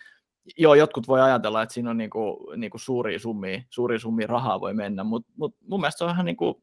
[0.59, 4.74] joo, jotkut voi ajatella, että siinä on niinku, niinku suuria, summia, suuria summia rahaa voi
[4.74, 6.61] mennä, mutta mut mun mielestä se on ihan niinku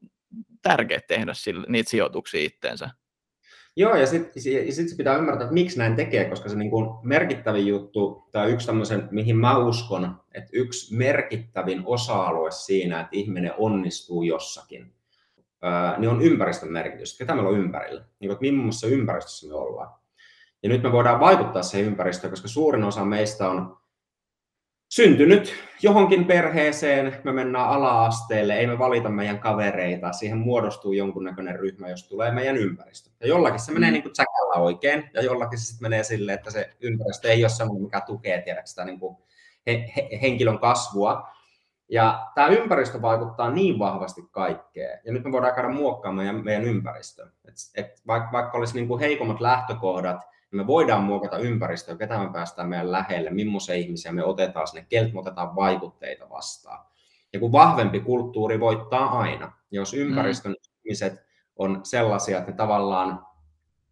[0.62, 2.90] tärkeää tehdä sille, niitä sijoituksia itteensä.
[3.76, 4.42] Joo, ja sitten
[4.72, 9.08] sit pitää ymmärtää, että miksi näin tekee, koska se niinku merkittävin juttu, tai yksi tämmöisen,
[9.10, 14.94] mihin mä uskon, että yksi merkittävin osa-alue siinä, että ihminen onnistuu jossakin,
[15.98, 17.18] niin on ympäristön merkitys.
[17.18, 18.04] Ketä meillä on ympärillä?
[18.20, 20.01] Niin, että millaisessa ympäristössä me ollaan.
[20.62, 23.78] Ja nyt me voidaan vaikuttaa siihen ympäristöön, koska suurin osa meistä on
[24.88, 31.88] syntynyt johonkin perheeseen, me mennään ala-asteelle, ei me valita meidän kavereita, siihen muodostuu jonkunnäköinen ryhmä,
[31.88, 33.10] jos tulee meidän ympäristö.
[33.20, 33.92] Ja jollakin se menee mm.
[33.92, 37.48] niin kuin tsäkällä oikein, ja jollakin se sitten menee silleen, että se ympäristö ei ole
[37.48, 39.16] sellainen, mikä tukee tiedätkö, sitä niin kuin
[39.66, 41.28] he, he, henkilön kasvua.
[41.88, 45.00] Ja tämä ympäristö vaikuttaa niin vahvasti kaikkeen.
[45.04, 47.26] Ja nyt me voidaan käydä muokkaamaan meidän, meidän ympäristöä.
[47.48, 50.20] Et, et vaikka, vaikka olisi niin kuin heikommat lähtökohdat,
[50.56, 55.12] me voidaan muokata ympäristöä, ketä me päästään meidän lähelle, millaisia ihmisiä me otetaan sinne, keltä
[55.12, 56.86] me otetaan vaikutteita vastaan.
[57.32, 60.56] Ja kun vahvempi kulttuuri voittaa aina, jos ympäristön mm.
[60.84, 61.22] ihmiset
[61.56, 63.26] on sellaisia, että ne tavallaan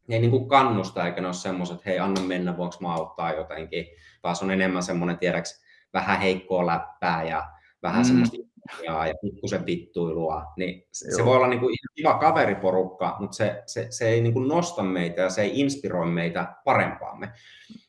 [0.09, 2.95] ne ei niin kuin kannusta eikä ne ole semmoiset, että hei anna mennä, voinko mä
[2.95, 3.87] auttaa jotenkin,
[4.23, 7.51] vaan se on enemmän semmoinen, tiedäks, vähän heikkoa läppää ja
[7.83, 8.07] vähän mm.
[8.07, 8.37] semmoista
[8.85, 13.63] ja, ja pikkusen vittuilua, niin se, se voi olla niin kuin kiva kaveriporukka, mutta se,
[13.67, 17.33] se, se ei niin kuin nosta meitä ja se ei inspiroi meitä parempaamme.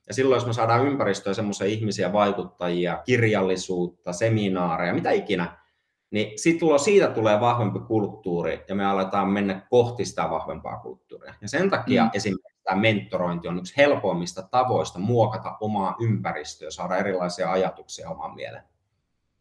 [0.07, 5.61] Ja silloin, jos me saadaan ympäristöön semmoisia ihmisiä, vaikuttajia, kirjallisuutta, seminaareja, mitä ikinä,
[6.11, 11.33] niin sit tulo, siitä tulee vahvempi kulttuuri ja me aletaan mennä kohti sitä vahvempaa kulttuuria.
[11.41, 12.09] Ja sen takia mm.
[12.13, 18.63] esimerkiksi tämä mentorointi on yksi helpoimmista tavoista muokata omaa ympäristöä, saada erilaisia ajatuksia omaan mieleen.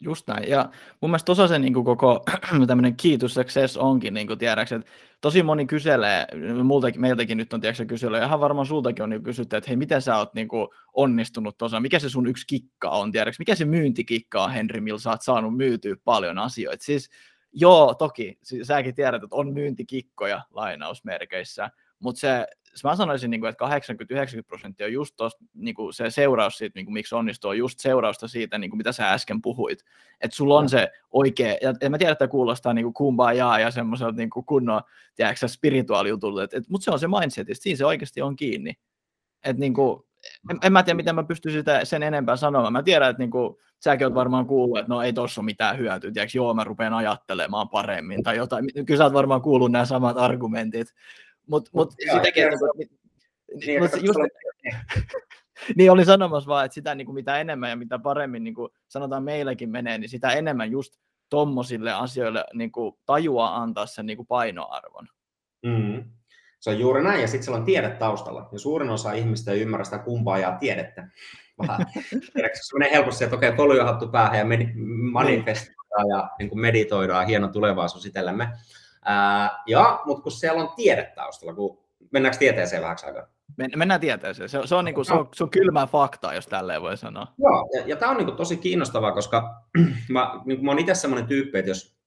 [0.02, 0.48] Just näin.
[0.48, 2.24] Ja mun mielestä osa se niin kuin koko
[2.66, 6.26] tämmöinen key to success onkin, niin kuin tiedäks, että tosi moni kyselee,
[6.64, 9.76] multakin, meiltäkin nyt on tiedäks, kysely, ja ihan varmaan sultakin on niin kysytty, että hei,
[9.76, 13.54] miten sä oot niin kuin, onnistunut tuossa, mikä se sun yksi kikka on, tiedäks, mikä
[13.54, 16.84] se myyntikikka on, Henri, millä sä oot saanut myytyä paljon asioita.
[16.84, 17.10] Siis
[17.52, 22.46] joo, toki, siis, säkin tiedät, että on myyntikikkoja lainausmerkeissä, mutta se,
[22.84, 26.78] mä sanoisin, niin kuin, että 80-90 prosenttia on just tosta, niin kuin se seuraus siitä,
[26.78, 29.84] niin kuin, miksi onnistuu, on just seurausta siitä, niin kuin, mitä sä äsken puhuit.
[30.20, 34.16] Että sulla on se oikea, ja, ja mä tiedän, että kuulostaa niin kumbajaa ja semmoiselta
[34.16, 34.82] niin kuin kunnon,
[35.14, 38.74] tiedätkö, spirituaalijutulta, mutta se on se mindset, että siinä se oikeasti on kiinni.
[39.44, 40.02] Että niin kuin,
[40.50, 42.72] en, en mä tiedä, miten mä pystyn sitä sen enempää sanomaan.
[42.72, 45.78] Mä tiedän, että niin kuin, säkin oot varmaan kuullut, että no ei tossa ole mitään
[45.78, 48.66] hyötyä, tiedätkö, joo, mä rupean ajattelemaan paremmin tai jotain.
[48.86, 50.94] Kyllä sä oot varmaan kuullut nämä samat argumentit.
[51.50, 52.90] Mutta mut, mut sitäkin, että, niin,
[53.66, 54.18] niin, mut just,
[55.76, 58.72] niin oli sanomassa vaan, että sitä niin kuin mitä enemmän ja mitä paremmin niin kuin
[58.88, 60.92] sanotaan meilläkin menee, niin sitä enemmän just
[61.28, 65.08] tommosille asioille niin kuin tajua antaa sen niin kuin painoarvon.
[65.66, 66.04] Mm.
[66.60, 68.48] Se on juuri näin, ja sitten siellä on tiede taustalla.
[68.52, 71.08] Ja suurin osa ihmistä ei ymmärrä sitä kumpaa ja tiedettä.
[71.58, 71.86] Vaan
[72.54, 74.58] se menee helposti, että okei, okay, hattu päähän ja
[75.12, 78.48] manifestoidaan ja niin kuin meditoidaan hieno tulevaisuus itsellemme.
[79.04, 81.78] Ää, ja, mutta kun siellä on tiede taustalla, kun
[82.10, 83.26] mennäänkö tieteeseen vähäksi aikaa?
[83.76, 84.48] Mennään tieteeseen.
[84.48, 87.26] Se, se, on, niin kuin, se, on, se on kylmää faktaa, jos tälleen voi sanoa.
[87.38, 89.62] Joo, ja, ja tämä on niin kuin, tosi kiinnostavaa, koska
[90.08, 92.00] mä, niin kuin, mä olen itse sellainen tyyppi, että jos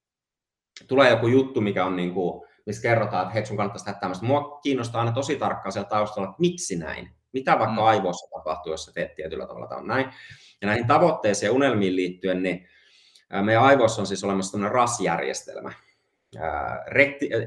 [0.88, 4.26] tulee joku juttu, mikä on niin kuin, missä kerrotaan, että hei, sun kannattaisi tehdä tämmöistä.
[4.26, 7.10] Mua kiinnostaa aina tosi tarkkaan siellä taustalla, että miksi näin?
[7.34, 7.88] Mitä vaikka mm.
[7.88, 10.06] aivoissa tapahtuu, jos sä teet tietyllä tavalla tämä on näin?
[10.62, 12.68] Ja näihin tavoitteisiin ja unelmiin liittyen, niin
[13.42, 15.74] meidän aivoissa on siis olemassa tämmöinen RAS-järjestelmä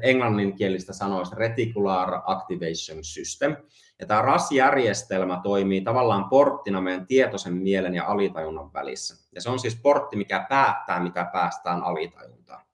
[0.01, 3.55] englanninkielistä sanoista Reticular Activation System.
[3.99, 9.27] Ja tämä RAS-järjestelmä toimii tavallaan porttina meidän tietoisen mielen ja alitajunnan välissä.
[9.35, 12.66] Ja se on siis portti, mikä päättää, mitä päästään alitajuntaan.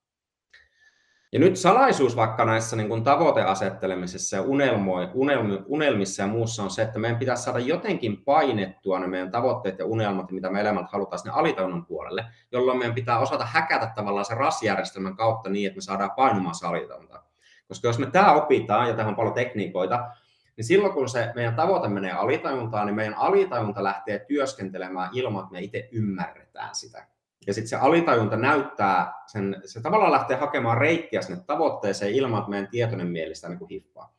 [1.33, 6.81] Ja nyt salaisuus vaikka näissä niin kuin tavoiteasettelemisessa ja unelmi, unelmissa ja muussa on se,
[6.81, 11.19] että meidän pitäisi saada jotenkin painettua ne meidän tavoitteet ja unelmat, mitä me elämät halutaan
[11.19, 15.81] sinne alitajunnan puolelle, jolloin meidän pitää osata häkätä tavallaan se rasjärjestelmän kautta niin, että me
[15.81, 17.23] saadaan painumaan se alitajunta.
[17.67, 20.09] Koska jos me tämä opitaan, ja tähän on paljon tekniikoita,
[20.57, 25.53] niin silloin kun se meidän tavoite menee alitajuntaan, niin meidän alitajunta lähtee työskentelemään ilman, että
[25.53, 27.12] me itse ymmärretään sitä.
[27.47, 32.49] Ja sitten se alitajunta näyttää, sen, se tavallaan lähtee hakemaan reittiä sinne tavoitteeseen ilman, että
[32.49, 34.15] meidän tietoinen mieli sitä niin hiffaa.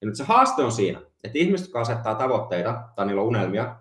[0.00, 3.76] Ja nyt se haaste on siinä, että ihmiset, jotka asettaa tavoitteita tai niillä on unelmia,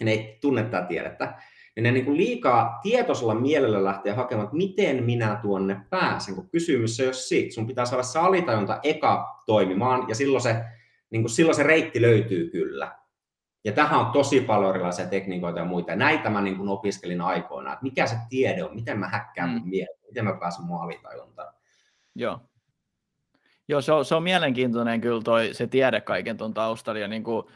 [0.00, 1.34] ja ne ei tunne tätä tiedettä,
[1.76, 6.50] niin ne niin kuin liikaa tietoisella mielellä lähtee hakemaan, että miten minä tuonne pääsen, kun
[6.50, 7.54] kysymys on jos siitä.
[7.54, 10.64] Sun pitää saada se alitajunta eka toimimaan, ja silloin se,
[11.10, 12.99] niin kuin silloin se reitti löytyy kyllä.
[13.64, 15.96] Ja tähän on tosi paljon erilaisia tekniikoita ja muita.
[15.96, 19.62] Näitä mä niin kuin opiskelin aikoina, että mikä se tiede on, miten mä häkkään mm.
[19.64, 21.54] mieltä, miten mä pääsen mun alitajuntaan.
[22.14, 22.40] Joo.
[23.68, 27.00] Joo, se on, se on mielenkiintoinen kyllä toi, se tiede kaiken tuon taustalla.
[27.00, 27.46] Ja niin kuin,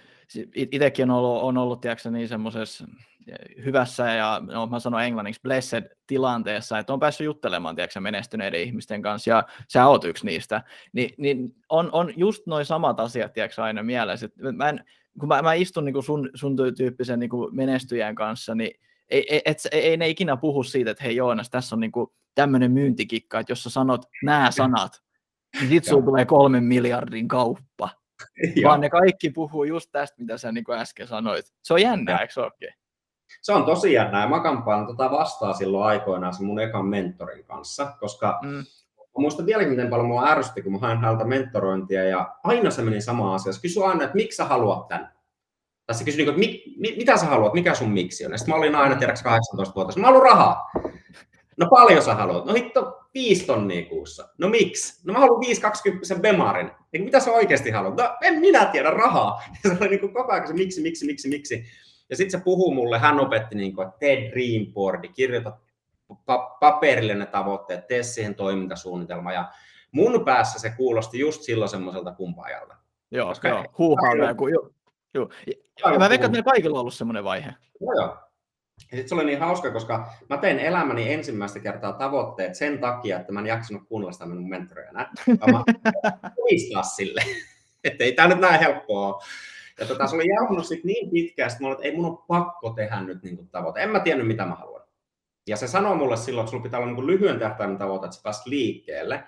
[0.54, 2.84] itsekin on ollut, on ollut tiedätkö, niin semmoisessa
[3.64, 9.02] hyvässä ja no, mä sanon englanniksi blessed tilanteessa, että on päässyt juttelemaan tiedätkö, menestyneiden ihmisten
[9.02, 10.62] kanssa ja sä oot yksi niistä,
[10.92, 14.28] Ni, niin on, on just noin samat asiat tiedätkö, aina mielessä.
[14.52, 14.84] Mä en,
[15.20, 19.34] kun mä, mä istun niin kuin sun, sun tyyppisen niin kuin menestyjän kanssa, niin ei,
[19.34, 22.10] ei, et, ei, ei ne ikinä puhu siitä, että hei Joonas, tässä on niin kuin
[22.34, 25.02] tämmöinen myyntikikka, että jos sä sanot nämä sanat,
[25.60, 27.90] niin sit sulla tulee kolmen miljardin kauppa.
[28.64, 31.46] vaan ne kaikki puhuu just tästä, mitä sä niin äsken sanoit.
[31.62, 32.68] Se on jännä, eikö okay?
[33.42, 37.44] Se on tosi jännä, ja mä kampaan tota vastaa silloin aikoinaan sen mun ekan mentorin
[37.44, 38.64] kanssa, koska mm.
[39.18, 42.82] Mä muistan vieläkin, miten paljon mua ärsytti, kun mä hain häneltä mentorointia, ja aina se
[42.82, 43.52] meni sama asia.
[43.52, 45.14] Se kysyi aina, että miksi sä haluat tämän?
[45.86, 48.32] Tai se kysyi, että mit, mit, mitä sä haluat, mikä sun miksi on?
[48.32, 50.00] Ja sitten mä olin aina tiedäks 18 vuotta.
[50.00, 50.70] Mä haluan rahaa.
[51.56, 52.44] No paljon sä haluat?
[52.44, 54.28] No hitto, 5 tonnia kuussa.
[54.38, 55.00] No miksi?
[55.06, 56.70] No mä haluan 520 Bemarin.
[56.92, 57.96] Niin mitä sä oikeasti haluat?
[57.96, 59.42] No en minä tiedä rahaa.
[59.64, 61.64] Ja se oli niin kuin koko ajan se miksi, miksi, miksi, miksi.
[62.10, 65.58] Ja sitten se puhuu mulle, hän opetti, niin kuin, että tee dreamboardi, kirjoita
[66.60, 69.32] paperille ne tavoitteet, tee siihen toimintasuunnitelma.
[69.32, 69.48] Ja
[69.92, 72.76] mun päässä se kuulosti just silloin semmoiselta kumpaajalta.
[73.10, 73.64] Joo, Koska joo.
[73.78, 74.48] huuhaa joku.
[74.48, 74.70] Joo.
[75.14, 75.28] Joo.
[75.84, 77.54] Ja mä veikkaan, että meillä kaikilla on ollut semmoinen vaihe.
[77.80, 78.16] Joo, joo.
[78.90, 83.20] Ja sitten se oli niin hauska, koska mä tein elämäni ensimmäistä kertaa tavoitteet sen takia,
[83.20, 85.08] että mä en jaksanut kuunnella sitä minun mentoreina.
[85.28, 85.64] Mä
[86.38, 87.22] muistaa sille,
[87.84, 89.22] että ei tämä nyt näin helppoa
[89.80, 93.00] Ja tota, se oli jauhunut sit niin pitkään, että että ei mun ole pakko tehdä
[93.00, 93.82] nyt niin tavoite.
[93.82, 94.83] En mä tiennyt, mitä mä haluan.
[95.46, 98.42] Ja se sanoi mulle silloin, että sulla pitää olla niin lyhyen tähtäimen tavoite, että sä
[98.46, 99.24] liikkeelle.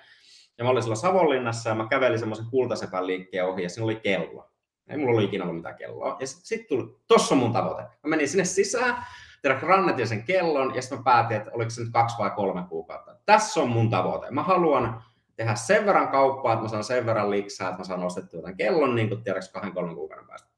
[0.59, 3.97] Ja mä olin silloin Savonlinnassa ja mä kävelin semmoisen kultasepän liikkeen ohi ja siinä oli
[3.97, 4.51] kello.
[4.89, 6.17] Ei mulla ollut ikinä ollut mitään kelloa.
[6.21, 7.83] Ja sitten sit tuli, tossa on mun tavoite.
[7.83, 9.05] Mä menin sinne sisään,
[9.43, 12.65] tiedätkö, rannetin sen kellon ja sitten mä päätin, että oliko se nyt kaksi vai kolme
[12.69, 13.17] kuukautta.
[13.27, 14.31] Tässä on mun tavoite.
[14.31, 15.03] Mä haluan
[15.37, 18.57] tehdä sen verran kauppaa, että mä saan sen verran liksaa, että mä saan ostettua tämän
[18.57, 20.49] kellon niin kuin tiedätkö, kahden, kolmen kuukauden päästä.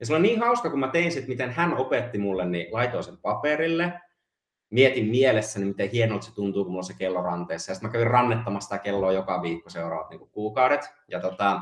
[0.00, 3.04] Ja se oli niin hauska, kun mä tein sit, miten hän opetti mulle, niin laitoin
[3.04, 3.92] sen paperille,
[4.72, 7.70] mietin mielessäni, miten hienolta se tuntuu, kun mulla on se kello ranteessa.
[7.70, 10.80] Ja sitten mä kävin rannettamassa sitä kelloa joka viikko seuraavat niin kuukaudet.
[11.08, 11.60] Ja tota,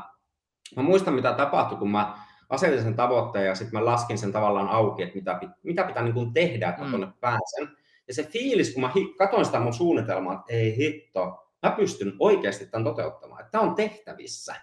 [0.75, 2.17] mä muistan, mitä tapahtui, kun mä
[2.49, 6.13] asetin sen tavoitteen ja sitten mä laskin sen tavallaan auki, että mitä, mitä pitää niin
[6.13, 7.13] kuin tehdä, että mä mm.
[7.19, 7.77] pääsen.
[8.07, 12.65] Ja se fiilis, kun mä katsoin sitä mun suunnitelmaa, että ei hitto, mä pystyn oikeasti
[12.65, 14.55] tämän toteuttamaan, että tämä on tehtävissä.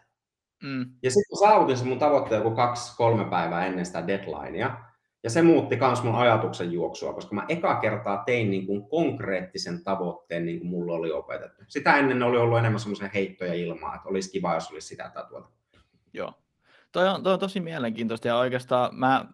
[0.63, 0.91] Mm.
[1.03, 4.88] Ja sitten saavutin sen mun tavoitteen joku kaksi-kolme päivää ennen sitä deadlinea.
[5.29, 9.85] Ja se muutti myös mun ajatuksen juoksua, koska mä eka kertaa tein niin kuin konkreettisen
[9.85, 11.63] tavoitteen, niin kuin mulla oli opetettu.
[11.67, 15.25] Sitä ennen oli ollut enemmän semmoisia heittoja ilmaa, että olisi kiva, jos olisi sitä tai
[15.29, 15.49] tuota.
[16.13, 16.33] Joo.
[16.93, 19.25] Toi on, toi on tosi mielenkiintoista ja oikeastaan mä,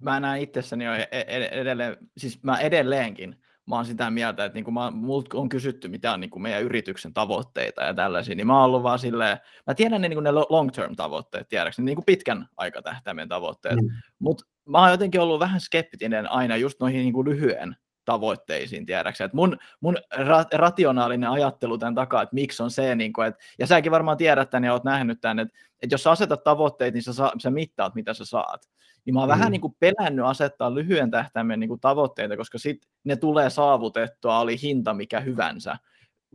[0.00, 4.54] mä näen itsessäni jo e-, e-, edelleen, siis mä edelleenkin mä oon sitä mieltä, että
[4.54, 8.34] niin kun mä, multa on kysytty, mitä on niin kuin meidän yrityksen tavoitteita ja tällaisia,
[8.34, 11.86] niin mä oon ollut vaan silleen, mä tiedän ne, niin kuin ne long-term tavoitteet, tiedäkseni,
[11.86, 13.88] niin kuin pitkän aikatähtäimen tavoitteet, mm.
[14.18, 19.30] mutta mä oon jotenkin ollut vähän skeptinen aina just noihin niin kuin lyhyen tavoitteisiin, tiedäksä.
[19.32, 23.66] Mun, mun ra- rationaalinen ajattelu tämän takaa, että miksi on se, niin kuin, että, ja
[23.66, 27.02] säkin varmaan tiedät tämän ja oot nähnyt tämän, että, että jos sä asetat tavoitteet, niin
[27.02, 28.68] sä, saa, sä mittaat, mitä sä saat.
[29.04, 29.32] Niin mä oon mm.
[29.32, 34.38] vähän niin kuin pelännyt asettaa lyhyen tähtäimen niin kuin tavoitteita, koska sit ne tulee saavutettua,
[34.38, 35.76] oli hinta mikä hyvänsä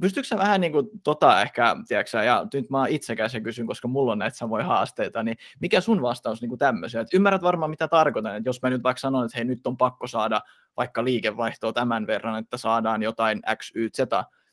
[0.01, 3.87] pystyykö sä vähän niin kuin tota ehkä, tiedätkö, ja nyt mä itsekäs ja kysyn, koska
[3.87, 7.01] mulla on näitä samoja haasteita, niin mikä sun vastaus niin kuin tämmöisiä?
[7.01, 9.77] Et ymmärrät varmaan, mitä tarkoitan, että jos mä nyt vaikka sanon, että hei, nyt on
[9.77, 10.41] pakko saada
[10.77, 13.99] vaikka liikevaihtoa tämän verran, että saadaan jotain X, Y, Z,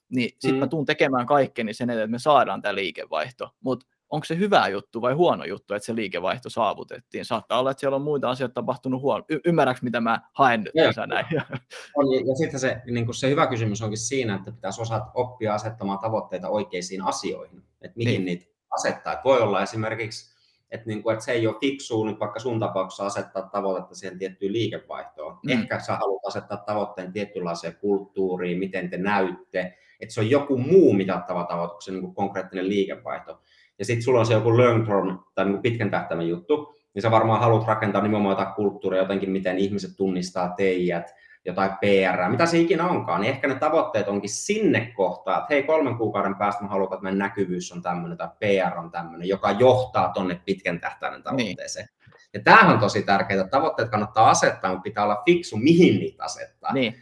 [0.08, 0.58] niin sitten mm.
[0.58, 4.68] mä tuun tekemään kaikkeni sen eteen, että me saadaan tämä liikevaihto, mutta onko se hyvä
[4.68, 7.24] juttu vai huono juttu, että se liikevaihto saavutettiin.
[7.24, 9.24] Saattaa olla, että siellä on muita asioita tapahtunut huono.
[9.28, 11.26] Y- ymmärrätkö, mitä mä haen nyt tässä näin?
[11.96, 15.98] On, ja sitten se, niin se hyvä kysymys onkin siinä, että pitäisi osata oppia asettamaan
[15.98, 18.24] tavoitteita oikeisiin asioihin, että mihin niin.
[18.24, 19.12] niitä asettaa.
[19.12, 20.34] Että voi olla esimerkiksi,
[20.70, 24.18] että, niin kuin, että se ei ole fiksua nyt vaikka sun tapauksessa asettaa tavoitetta siihen
[24.18, 25.38] tiettyyn liikevaihtoon.
[25.42, 25.52] Mm.
[25.52, 30.92] Ehkä sä haluat asettaa tavoitteen tietynlaiseen kulttuuriin, miten te näytte, että se on joku muu
[30.92, 33.40] mitattava tavoite, niin kuin konkreettinen liikevaihto
[33.78, 37.10] ja sitten sulla on se joku learn term tai niin pitkän tähtäimen juttu, niin sä
[37.10, 42.58] varmaan haluat rakentaa nimenomaan jotain kulttuuria, jotenkin miten ihmiset tunnistaa teijät, jotain PR, mitä se
[42.58, 46.68] ikinä onkaan, niin ehkä ne tavoitteet onkin sinne kohtaan, että hei, kolmen kuukauden päästä mä
[46.68, 51.16] haluan, että meidän näkyvyys on tämmöinen tai PR on tämmöinen, joka johtaa tonne pitkän tähtäimen
[51.16, 51.24] niin.
[51.24, 51.86] tavoitteeseen.
[51.86, 52.14] Niin.
[52.34, 56.72] Ja tämähän on tosi tärkeää, tavoitteet kannattaa asettaa, mutta pitää olla fiksu, mihin niitä asettaa.
[56.72, 56.94] Niin.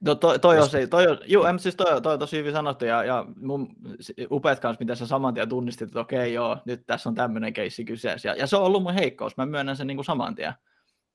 [0.00, 2.84] No toi, toi on se, toi on, juu, siis toi, toi on tosi hyvin sanottu
[2.84, 3.68] ja, ja mun
[4.30, 7.84] upeat kanssa, mitä sä saman tien tunnistit, että okei joo, nyt tässä on tämmöinen keissi
[7.84, 8.28] kyseessä.
[8.28, 10.54] Ja, ja se on ollut mun heikkous, mä myönnän sen niin kuin saman tien.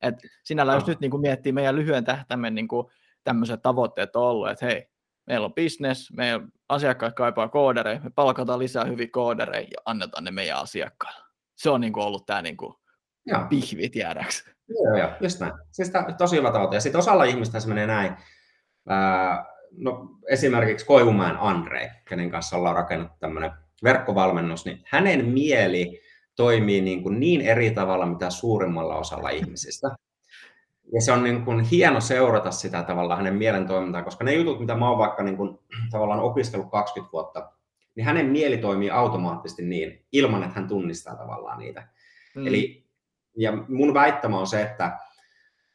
[0.01, 0.81] Et sinällään, no.
[0.81, 2.87] jos nyt niin kuin miettii meidän lyhyen tähtäimen niin kuin
[3.23, 4.87] tämmöiset tavoitteet on ollut, että hei,
[5.27, 10.31] meillä on business, meidän asiakkaat kaipaa koodereja, me palkataan lisää hyviä koodereja ja annetaan ne
[10.31, 11.25] meidän asiakkaille.
[11.55, 12.73] Se on niin kuin ollut tämä niin kuin
[13.49, 14.49] pihvi, tiedäks.
[14.69, 15.53] Joo, joo, just näin.
[15.71, 16.75] Siis tosi hyvä tavoite.
[16.75, 18.15] Ja sitten osalla ihmistä se menee näin,
[19.77, 23.51] no, esimerkiksi Koivumäen Andre, kenen kanssa ollaan rakennettu tämmöinen
[23.83, 26.01] verkkovalmennus, niin hänen mieli
[26.35, 29.95] toimii niin, kuin niin eri tavalla mitä suurimmalla osalla ihmisistä.
[30.93, 34.59] Ja se on niin kuin hieno seurata sitä tavallaan hänen mielen toimintaa, koska ne jutut,
[34.59, 35.59] mitä mä oon vaikka niin kuin,
[35.91, 37.51] tavallaan opiskellut 20 vuotta
[37.95, 41.87] niin hänen mieli toimii automaattisesti niin, ilman että hän tunnistaa tavallaan niitä.
[42.35, 42.47] Mm.
[42.47, 42.85] Eli,
[43.37, 44.99] ja mun väittämä on se, että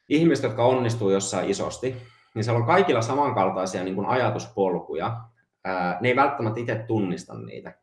[0.09, 1.95] ihmiset, jotka onnistuu jossain isosti,
[2.35, 5.17] niin siellä on kaikilla samankaltaisia niin kuin ajatuspolkuja.
[5.63, 7.73] Ää, ne ei välttämättä itse tunnista niitä,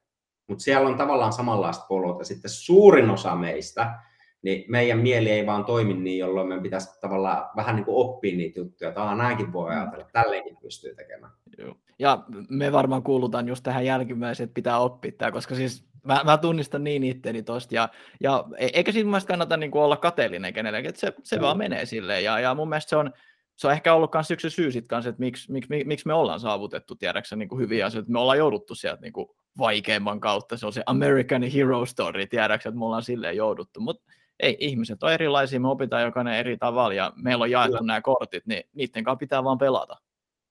[0.47, 2.19] mutta siellä on tavallaan samanlaista polut.
[2.19, 3.95] Ja sitten suurin osa meistä,
[4.43, 8.37] niin meidän mieli ei vaan toimi niin, jolloin meidän pitäisi tavallaan vähän niin kuin oppia
[8.37, 8.93] niitä juttuja.
[8.93, 11.33] Tavallaan näinkin voi ajatella, että tälleenkin pystyy tekemään.
[11.59, 11.75] Joo.
[11.99, 16.39] Ja me varmaan kuulutaan just tähän jälkimmäiseen, että pitää oppia tämä, koska siis mä, mä
[16.39, 17.89] tunnistan niin itteni tosta, ja,
[18.21, 21.43] ja e, eikä siinä mielestä kannata niin kuin olla kateellinen kenellekään, että se, se mm.
[21.43, 23.13] vaan menee silleen, ja, ja mun mielestä se on,
[23.59, 26.95] se on ehkä ollut myös yksi syy kanssa, että miksi, miksi, miksi me ollaan saavutettu,
[26.95, 30.73] tiedäksä, niin kuin hyviä asioita, me ollaan jouduttu sieltä niin kuin vaikeimman kautta, se on
[30.73, 35.61] se American Hero Story, tiedäksä, että me ollaan silleen jouduttu, mutta ei, ihmiset on erilaisia,
[35.61, 37.87] me opitaan jokainen eri tavalla, ja meillä on jaettu kyllä.
[37.87, 39.97] nämä kortit, niin niiden kanssa pitää vaan pelata.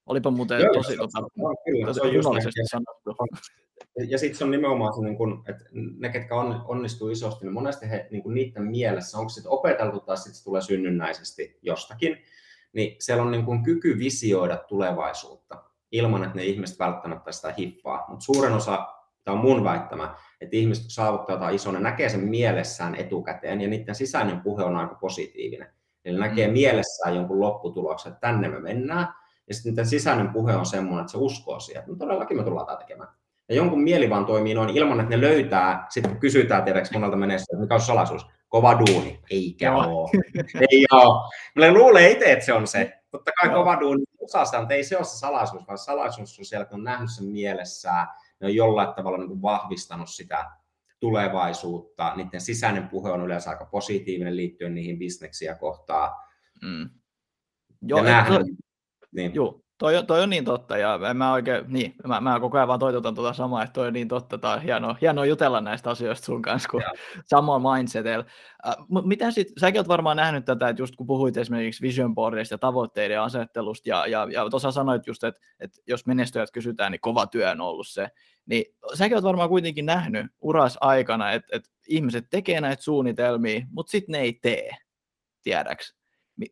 [0.05, 1.27] Olipa muuten Joo, tosi, se, tota,
[1.65, 3.15] kyllä, tosi se on sanottu.
[4.09, 7.53] Ja sitten se on nimenomaan se, niin kun, että ne, ketkä on, onnistuu isosti, niin
[7.53, 12.17] monesti he, niin niiden mielessä, onko se opeteltu tai sitten se tulee synnynnäisesti jostakin,
[12.77, 18.05] niin siellä on niin kuin kyky visioida tulevaisuutta ilman, että ne ihmiset välttämättä sitä hiffaa.
[18.07, 18.87] Mutta suurin osa,
[19.23, 23.67] tämä on mun väittämä, että ihmiset saavuttaa jotain isoa, ne näkee sen mielessään etukäteen ja
[23.67, 25.67] niiden sisäinen puhe on aika positiivinen.
[26.05, 26.53] Eli näkee mm.
[26.53, 29.07] mielessään jonkun lopputuloksen, että tänne me mennään,
[29.47, 32.43] ja sitten niiden sisäinen puhe on semmoinen, että se uskoo siihen, että no todellakin me
[32.43, 33.09] tullaan tämä tekemään.
[33.49, 37.55] Ja jonkun mieli vaan toimii noin ilman, että ne löytää, sitten kysytään tiedäks monelta menestyä,
[37.55, 38.25] että mikä on salaisuus.
[38.47, 39.19] Kova duuni.
[39.29, 40.09] Eikä ole.
[40.71, 41.31] Ei ole.
[41.55, 42.93] Mä luulen itse, että se on se.
[43.11, 46.45] Totta kai kova duuni osaa sitä, mutta ei se ole se salaisuus, vaan salaisuus on
[46.45, 48.07] siellä, että on nähnyt sen mielessään,
[48.39, 50.51] ne on jollain tavalla niin kuin vahvistanut sitä
[50.99, 52.13] tulevaisuutta.
[52.15, 56.15] Niiden sisäinen puhe on yleensä aika positiivinen liittyen niihin bisneksiä kohtaan.
[56.61, 56.89] Mm.
[57.81, 58.57] Joo, ja et,
[59.11, 59.33] niin.
[59.35, 62.67] Joo, toi, toi on niin totta, ja en mä oikein, niin, mä, mä koko ajan
[62.67, 66.25] vaan toitotan tuota samaa, että toi on niin totta, tai hienoa, hienoa jutella näistä asioista
[66.25, 66.81] sun kanssa, kun
[67.25, 68.25] sama mindsetillä.
[68.67, 72.15] Äh, mutta mitä sit, säkin oot varmaan nähnyt tätä, että just kun puhuit esimerkiksi vision
[72.15, 76.91] boardista ja tavoitteiden asettelusta, ja, ja, ja tuossa sanoit just, että, että jos menestyjät kysytään,
[76.91, 78.07] niin kova työ on ollut se,
[78.45, 83.91] niin säkin oot varmaan kuitenkin nähnyt uras aikana, että, että ihmiset tekee näitä suunnitelmia, mutta
[83.91, 84.69] sitten ne ei tee,
[85.43, 85.97] tiedäks.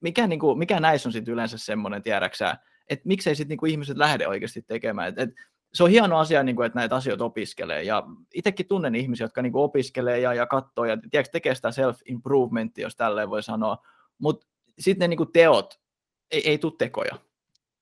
[0.01, 2.57] Mikä, niin kuin, mikä näissä on sitten yleensä semmoinen, tiedäksä,
[2.89, 5.09] että miksei sitten niinku ihmiset lähde oikeasti tekemään.
[5.09, 5.29] Et, et,
[5.73, 7.83] se on hieno asia, niinku, että näitä asioita opiskelee.
[7.83, 12.81] Ja itsekin tunnen ihmisiä, jotka niinku opiskelee ja, ja katsoo ja tiedätkö, tekee sitä self-improvementia,
[12.81, 13.77] jos tälleen voi sanoa.
[14.17, 14.47] Mutta
[14.79, 15.79] sitten ne niinku teot,
[16.31, 17.15] ei, ei tule tekoja.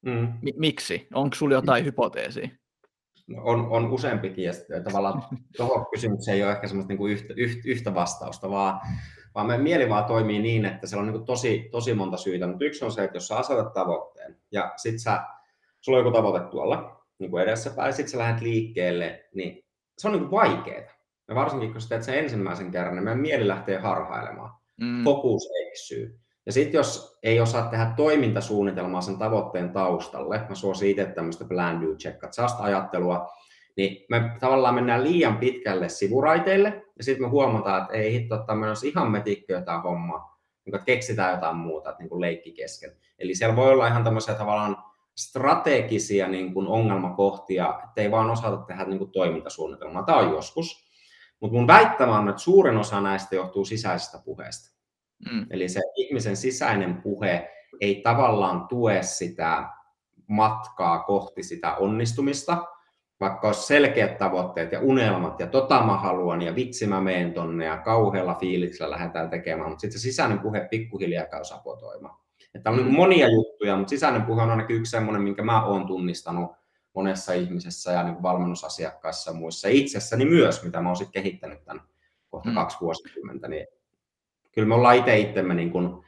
[0.01, 0.33] Mm.
[0.41, 1.07] M- miksi?
[1.13, 2.49] Onko sinulla jotain hypoteesia?
[3.27, 5.23] No, on, on useampikin, ja tavallaan
[5.57, 8.79] tuohon kysymykseen ei ole ehkä semmoista niinku yhtä, yhtä, yhtä vastausta, vaan
[9.35, 12.65] vaan meidän mieli vaan toimii niin, että siellä on niin tosi, tosi monta syytä, mutta
[12.65, 15.23] yksi on se, että jos sä asetat tavoitteen ja sit sä,
[15.81, 19.65] sulla on joku tavoite tuolla niin kuin edessäpäin, ja sitten sä lähdet liikkeelle, niin
[19.97, 20.93] se on niin vaikeaa.
[21.27, 24.51] Ja varsinkin, kun sä teet sen ensimmäisen kerran, niin meidän mieli lähtee harhailemaan.
[24.81, 25.03] Mm.
[25.03, 26.19] Fokus eksyy.
[26.45, 31.81] Ja sitten jos ei osaa tehdä toimintasuunnitelmaa sen tavoitteen taustalle, mä suosin itse tämmöistä plan,
[31.81, 32.23] do, check,
[32.59, 33.27] ajattelua,
[33.77, 38.55] niin me tavallaan mennään liian pitkälle sivuraiteille, ja sitten me huomataan, että ei hitto, että
[38.55, 42.91] menossa ihan metikkö jotain hommaa, niin että keksitään jotain muuta, että niin kuin leikki kesken.
[43.19, 44.77] Eli siellä voi olla ihan tämmöisiä tavallaan
[45.15, 50.03] strategisia niin kuin ongelmakohtia, että ei vaan osata tehdä niin kuin toimintasuunnitelmaa.
[50.03, 50.83] Tämä on joskus.
[51.39, 54.77] Mutta mun väittämä on, että suurin osa näistä johtuu sisäisestä puheesta.
[55.31, 55.45] Mm.
[55.49, 59.69] Eli se ihmisen sisäinen puhe ei tavallaan tue sitä
[60.27, 62.65] matkaa kohti sitä onnistumista,
[63.23, 67.65] vaikka olisi selkeät tavoitteet ja unelmat ja tota mä haluan ja vitsi mä meen tonne
[67.65, 72.19] ja kauhealla fiiliksellä lähdetään tekemään, mutta sitten se sisäinen puhe pikkuhiljaa käy sapotoimaan.
[72.55, 75.87] Että on niin monia juttuja, mutta sisäinen puhe on ainakin yksi semmoinen, minkä mä oon
[75.87, 76.51] tunnistanut
[76.93, 79.67] monessa ihmisessä ja niin valmennusasiakkaissa ja muissa.
[79.67, 81.83] Itsessäni myös, mitä mä oon sitten kehittänyt tämän
[82.29, 82.55] kohta mm.
[82.55, 83.67] kaksi vuosikymmentä, niin
[84.51, 86.03] kyllä me ollaan itse itsemme niin kuin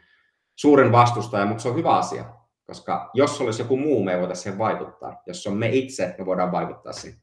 [0.55, 2.25] suurin vastustaja, mutta se on hyvä asia.
[2.67, 5.21] Koska jos olisi joku muu, me ei voitaisiin siihen vaikuttaa.
[5.25, 7.19] Jos se on me itse, me voidaan vaikuttaa siihen.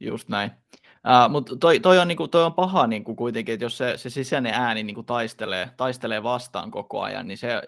[0.00, 0.50] Just näin.
[0.84, 4.10] Uh, mutta toi, toi, on, niinku, toi on paha niinku, kuitenkin, että jos se, se
[4.10, 7.62] sisäinen ääni niinku, taistelee, taistelee vastaan koko ajan, niin se,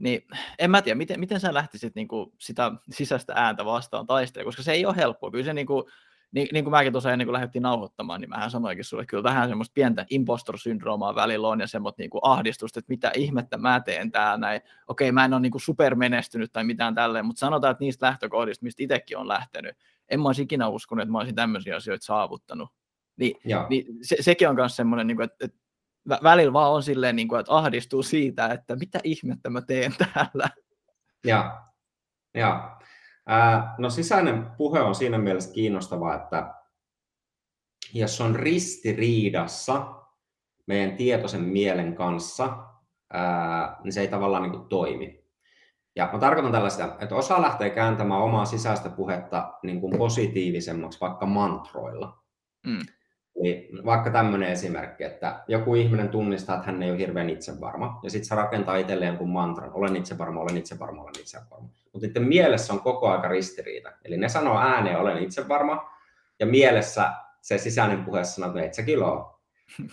[0.00, 0.26] niin
[0.58, 4.72] en mä tiedä, miten, miten sä lähtisit niinku, sitä sisäistä ääntä vastaan taistelemaan, koska se
[4.72, 5.30] ei ole helppoa.
[5.30, 5.88] Kyllä se niinku,
[6.32, 9.22] niin, niin kuin mäkin tuossa ennen kuin lähdettiin nauhoittamaan, niin mähän sanoinkin sulle, että kyllä
[9.22, 13.80] vähän semmoista pientä impostor-syndroomaa välillä on ja semmoista niin kuin ahdistusta, että mitä ihmettä mä
[13.80, 14.60] teen täällä näin.
[14.88, 18.64] Okei, mä en ole niin kuin supermenestynyt tai mitään tälleen, mutta sanotaan, että niistä lähtökohdista,
[18.64, 19.76] mistä itsekin on lähtenyt,
[20.08, 22.68] en mä olisi ikinä uskonut, että mä olisin tämmöisiä asioita saavuttanut.
[23.16, 25.58] Niin, niin se, sekin on myös semmoinen, niin kuin, että, että
[26.22, 30.50] välillä vaan on silleen, niin kuin, että ahdistuu siitä, että mitä ihmettä mä teen täällä.
[32.34, 32.78] Ja,
[33.28, 36.54] ja no sisäinen puhe on siinä mielessä kiinnostavaa, että
[37.94, 39.94] jos on ristiriidassa
[40.66, 42.58] meidän tietoisen mielen kanssa,
[43.12, 45.24] ää, niin se ei tavallaan niin kuin toimi.
[45.96, 51.26] Ja mä tarkoitan tällaista, että osa lähtee kääntämään omaa sisäistä puhetta niin kuin positiivisemmaksi vaikka
[51.26, 52.22] mantroilla.
[52.66, 52.78] Mm.
[53.40, 58.10] Eli vaikka tämmöinen esimerkki, että joku ihminen tunnistaa, että hän ei ole hirveän itsevarma, ja
[58.10, 61.68] sitten se rakentaa itselleen jonkun mantran, olen itsevarma, olen itsevarma, olen itsevarma.
[61.92, 63.92] Mutta niiden mielessä on koko aika ristiriita.
[64.04, 65.90] Eli ne sanoo ääneen, olen itsevarma,
[66.40, 69.38] ja mielessä se sisäinen puhe sanoo, että et sä ole.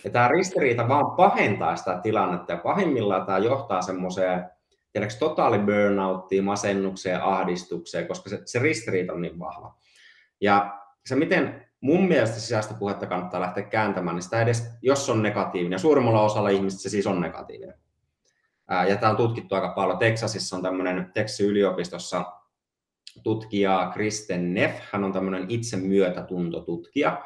[0.04, 4.50] Ja tämä ristiriita vaan pahentaa sitä tilannetta, ja pahimmillaan tämä johtaa semmoiseen
[4.92, 9.74] tiedätkö, totaali burnouttiin, masennukseen, ahdistukseen, koska se, se ristiriita on niin vahva.
[10.40, 15.22] Ja se, miten mun mielestä sisäistä puhetta kannattaa lähteä kääntämään, niin sitä edes, jos on
[15.22, 17.74] negatiivinen, ja suurimmalla osalla ihmistä se siis on negatiivinen.
[18.88, 19.98] Ja tämä on tutkittu aika paljon.
[19.98, 22.24] Texasissa on tämmöinen Texasin yliopistossa
[23.22, 27.22] tutkija Kristen Neff, hän on tämmöinen itsemyötätuntotutkija,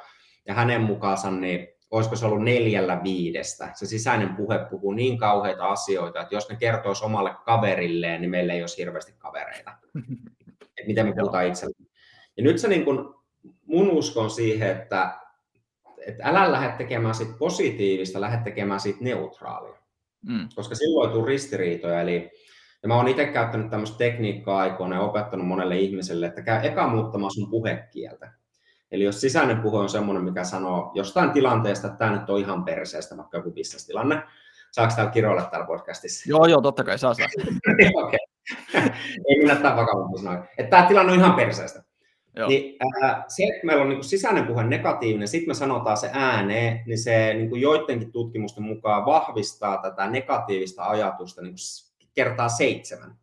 [0.47, 3.71] ja hänen mukaansa niin olisiko se ollut neljällä viidestä.
[3.75, 8.53] Se sisäinen puhe puhuu niin kauheita asioita, että jos ne kertoisi omalle kaverilleen, niin meillä
[8.53, 9.71] ei olisi hirveästi kavereita.
[10.79, 11.75] Et miten me puhutaan itselle.
[12.37, 13.20] Ja nyt se niin kun,
[13.71, 15.19] mun uskon siihen, että,
[16.07, 19.79] että älä lähde tekemään siitä positiivista, lähde tekemään siitä neutraalia.
[20.27, 20.49] Mm.
[20.55, 22.01] Koska silloin tuu ristiriitoja.
[22.01, 22.31] Eli,
[22.83, 26.89] ja mä oon itse käyttänyt tämmöistä tekniikkaa aikoina ja opettanut monelle ihmiselle, että käy eka
[26.89, 28.33] muuttamaan sun puhekieltä.
[28.91, 32.65] Eli jos sisäinen puhe on semmoinen, mikä sanoo jostain tilanteesta, että tämä nyt on ihan
[32.65, 33.53] perseestä, vaikka joku
[33.87, 34.23] tilanne,
[34.73, 36.31] saako täällä kiroilla täällä podcastissa?
[36.31, 37.27] Joo, joo, totta kai saa saa.
[38.05, 38.19] Okei.
[39.29, 40.45] Ei minä tämä vakavampi sanoa.
[40.59, 41.90] Että tämä tilanne on ihan perseestä.
[42.49, 46.83] Niin, äh, se, että meillä on niin sisäinen puhe negatiivinen, sitten me sanotaan se ääneen,
[46.87, 51.55] niin se niin kuin joidenkin tutkimusten mukaan vahvistaa tätä negatiivista ajatusta niin
[52.15, 53.17] kertaa seitsemän.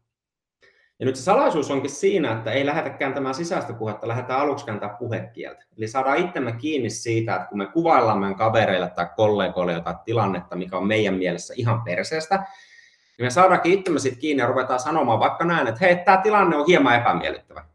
[1.00, 4.96] Ja nyt se salaisuus onkin siinä, että ei lähdetä kääntämään sisäistä puhetta, lähdetään aluksi kääntää
[5.00, 5.66] puhekieltä.
[5.78, 10.56] Eli saadaan itsemme kiinni siitä, että kun me kuvaillaan meidän kavereille tai kollegoille jotain tilannetta,
[10.56, 12.36] mikä on meidän mielessä ihan perseestä,
[13.18, 16.56] niin me saadaankin itsemme sitten kiinni ja ruvetaan sanomaan vaikka näin, että hei, tämä tilanne
[16.56, 17.67] on hieman epämiellyttävä.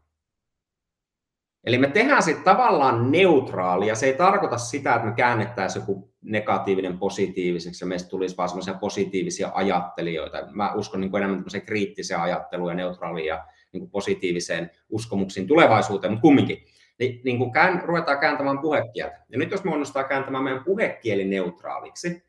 [1.63, 3.95] Eli me tehdään sitten tavallaan neutraalia.
[3.95, 8.73] Se ei tarkoita sitä, että me käännettäisiin joku negatiivinen positiiviseksi ja meistä tulisi vaan semmoisia
[8.73, 10.37] positiivisia ajattelijoita.
[10.51, 15.47] Mä uskon niin kuin enemmän tämmöiseen kriittiseen ajatteluun ja neutraaliin ja niin kuin positiiviseen uskomuksiin
[15.47, 16.65] tulevaisuuteen, mutta kumminkin.
[16.99, 19.25] Niin, niin kuin kään, ruvetaan kääntämään puhekieltä.
[19.29, 22.23] Ja nyt jos me onnistaa kääntämään meidän puhekieli neutraaliksi,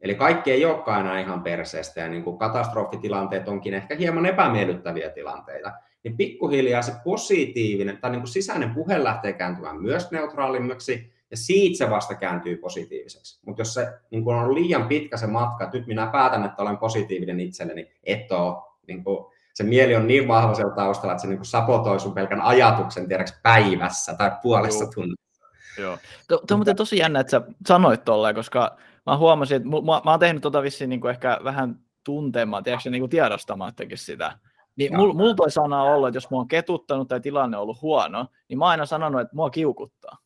[0.00, 5.10] eli kaikki ei olekaan aina ihan perseestä ja niin kuin katastrofitilanteet onkin ehkä hieman epämiellyttäviä
[5.10, 5.72] tilanteita,
[6.04, 11.78] niin pikkuhiljaa se positiivinen tai niin kuin sisäinen puhe lähtee kääntymään myös neutraalimmaksi, ja siitä
[11.78, 13.40] se vasta kääntyy positiiviseksi.
[13.46, 16.62] Mutta jos se niin kuin on liian pitkä se matka, että nyt minä päätän, että
[16.62, 21.22] olen positiivinen itselleni, et ole, niin kuin, se mieli on niin vahva siellä taustalla, että
[21.22, 24.92] se niin kuin sapotoi sun pelkän ajatuksen tiedäks päivässä tai puolessa Joo.
[24.94, 25.46] tunnissa.
[25.78, 25.98] Joo.
[26.28, 28.76] Tuo on muuten tosi jännä, että sä sanoit tolleen, koska
[29.06, 32.90] mä huomasin, että mä, mä oon tehnyt tota vissiin niin kuin ehkä vähän tuntemaan, tiedätkö,
[32.90, 34.38] niin kuin tiedostamaan sitä.
[34.80, 37.82] Niin mulla mul toi sana ollut, että jos mä oon ketuttanut tai tilanne on ollut
[37.82, 40.16] huono, niin mä oon aina sanonut, että mua kiukuttaa.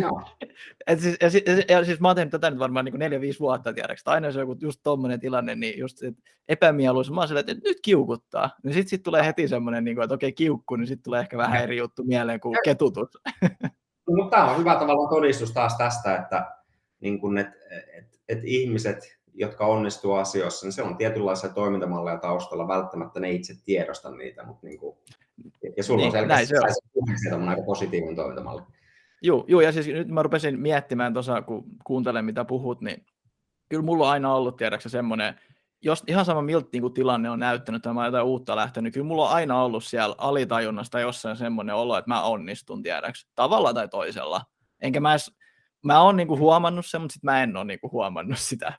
[0.00, 0.22] Joo.
[0.86, 3.72] Et siis, ja, siis, ja, siis mä oon tehnyt tätä nyt varmaan niin neljä-viisi vuotta,
[3.72, 4.02] tiedäks.
[4.06, 5.98] Aina jos on joku just tommonen tilanne, niin just
[6.48, 7.12] epämieluisa.
[7.12, 8.50] Mä oon silleen, että nyt kiukuttaa.
[8.62, 11.36] Niin sit, sit tulee heti semmoinen, niin kuin, että okei kiukku, niin sitten tulee ehkä
[11.36, 13.08] vähän eri juttu mieleen kuin ketutus.
[14.06, 16.50] No, mutta tämä on hyvä tavallaan todistus taas tästä, että,
[17.00, 17.48] niin kun, et,
[17.98, 22.68] et, et ihmiset jotka onnistuu asioissa, niin se on tietynlaisia toimintamalleja taustalla.
[22.68, 24.96] Välttämättä ne itse tiedosta niitä, mutta niin kuin,
[25.76, 27.18] ja sulla niin, on selkeästi se on.
[27.28, 28.62] se on aika positiivinen toimintamalli.
[29.22, 33.06] Joo, joo, ja siis nyt mä rupesin miettimään tuossa, kun kuuntelen mitä puhut, niin
[33.68, 35.40] kyllä mulla on aina ollut, tiedäksä, semmoinen,
[35.82, 38.92] jos ihan sama miltä niin kuin tilanne on näyttänyt tai mä jotain uutta lähtenyt, niin
[38.92, 43.74] kyllä mulla on aina ollut siellä alitajunnasta jossain semmoinen olo, että mä onnistun, tiedäksä, tavalla
[43.74, 44.42] tai toisella.
[44.80, 45.36] Enkä mä edes,
[45.84, 48.72] mä oon niinku huomannut sen, mutta sit mä en ole niinku huomannut sitä.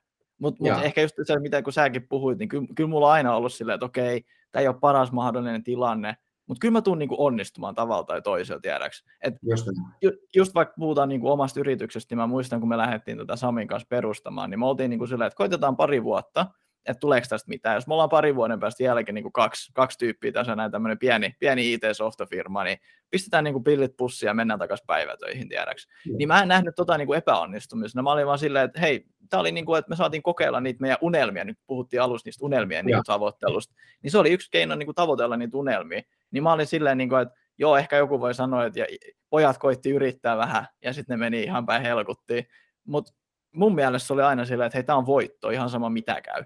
[0.44, 3.36] Mutta mut ehkä just se, mitä kun säkin puhuit, niin kyllä, kyllä mulla on aina
[3.36, 6.18] ollut silleen, että okei, tämä ei ole paras mahdollinen tilanne,
[6.48, 9.04] mutta kyllä mä tuun niinku onnistumaan tavalla tai toisella tiedäksi.
[9.22, 9.68] Et just,
[10.02, 13.68] ju, just vaikka puhutaan niinku omasta yrityksestä, niin mä muistan, kun me lähdettiin tätä Samin
[13.68, 16.48] kanssa perustamaan, niin me oltiin niinku silleen, että koitetaan pari vuotta,
[16.86, 17.76] että tuleeko tästä mitään.
[17.76, 21.00] Jos me ollaan pari vuoden päästä jälkeen niin kuin kaksi, kaksi tyyppiä tässä näin tämmöinen
[21.00, 22.78] pieni, pieni IT-softafirma, niin
[23.10, 25.88] pistetään niin kuin pillit pussiin ja mennään takaisin päivätöihin tiedäksi.
[26.10, 26.18] Mm.
[26.18, 28.04] Niin mä en nähnyt tota niin kuin epäonnistumisena.
[28.04, 30.82] Mä olin vaan silleen, että hei, tämä oli niin kuin, että me saatiin kokeilla niitä
[30.82, 34.88] meidän unelmia, nyt puhuttiin alussa niistä unelmien niin tavoittelusta, niin se oli yksi keino niin
[34.88, 36.02] kuin tavoitella niitä unelmia.
[36.32, 38.86] Niin mä olin silleen, niin kuin, että joo, ehkä joku voi sanoa, että
[39.30, 42.48] pojat koitti yrittää vähän, ja sitten ne meni ihan päin helkuttiin.
[42.88, 43.14] Mutta
[43.52, 46.44] mun mielestä se oli aina silleen, että hei, tämä on voitto, ihan sama mitä käy.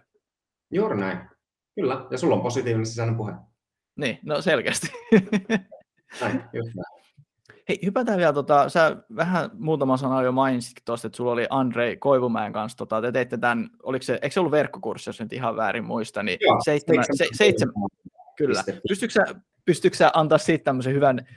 [0.71, 1.17] Juuri näin.
[1.75, 3.33] Kyllä, ja sulla on positiivinen sisäinen puhe.
[3.95, 4.87] Niin, no selkeästi.
[6.21, 6.97] näin, just näin.
[7.69, 11.97] Hei, hypätään vielä, tota, sä vähän muutama sana jo mainitsitkin tuosta, että sulla oli Andrei
[11.97, 15.55] Koivumäen kanssa, tota, te teitte tämän, oliko se, eikö se ollut verkkokurssi, jos nyt ihan
[15.55, 17.73] väärin muista, niin Joo, seitsemän, se, seitsemän,
[18.37, 18.63] kyllä.
[18.87, 21.27] Pystytkö sä, pystytkö sä antaa siitä tämmöisen hyvän,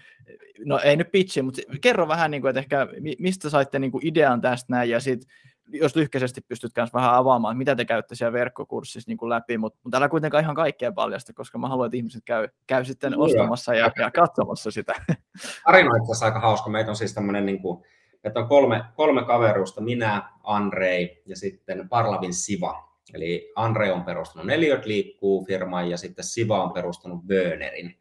[0.65, 4.07] no ei nyt pitchi, mutta kerro vähän, niin kuin, että ehkä mistä saitte niin kuin
[4.07, 5.31] idean tästä näin, ja sitten
[5.73, 9.79] jos lyhkäisesti pystyt myös vähän avaamaan, mitä te käytte siellä verkkokurssissa niin kuin läpi, mutta,
[9.83, 13.25] mutta älä kuitenkaan ihan kaikkea paljasta, koska mä haluan, että ihmiset käy, käy sitten Joo.
[13.25, 14.95] ostamassa ja, ja katsomassa sitä.
[15.65, 16.71] Tarina on itse aika hauska.
[16.71, 17.85] Meitä on siis tämmöinen, niin kuin,
[18.25, 22.91] että on kolme, kolme kaverusta, minä, Andrei ja sitten Parlavin Siva.
[23.15, 27.97] Eli Andre on perustanut Neliöt liikkuu firman ja sitten Siva on perustanut Bönerin.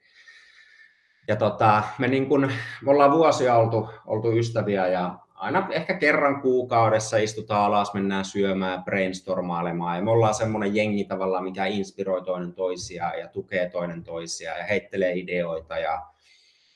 [1.27, 2.51] Ja tota, me, niin kun,
[2.81, 8.83] me ollaan vuosia oltu, oltu ystäviä ja aina ehkä kerran kuukaudessa istutaan alas, mennään syömään,
[8.83, 14.59] brainstormailemaan ja me ollaan semmoinen jengi tavallaan, mikä inspiroi toinen toisiaan ja tukee toinen toisiaan
[14.59, 16.05] ja heittelee ideoita ja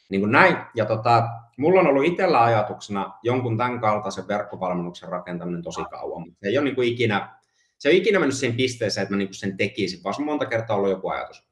[0.09, 0.57] niin kuin näin.
[0.75, 6.39] Ja tota, mulla on ollut itsellä ajatuksena jonkun tämän kaltaisen verkkovalmennuksen rakentaminen tosi kauan, mutta
[6.41, 7.29] se ei ole niin kuin ikinä,
[7.77, 10.45] se ei ikinä mennyt siihen pisteeseen, että mä niin sen tekisin, vaan se on monta
[10.45, 11.47] kertaa ollut joku ajatus.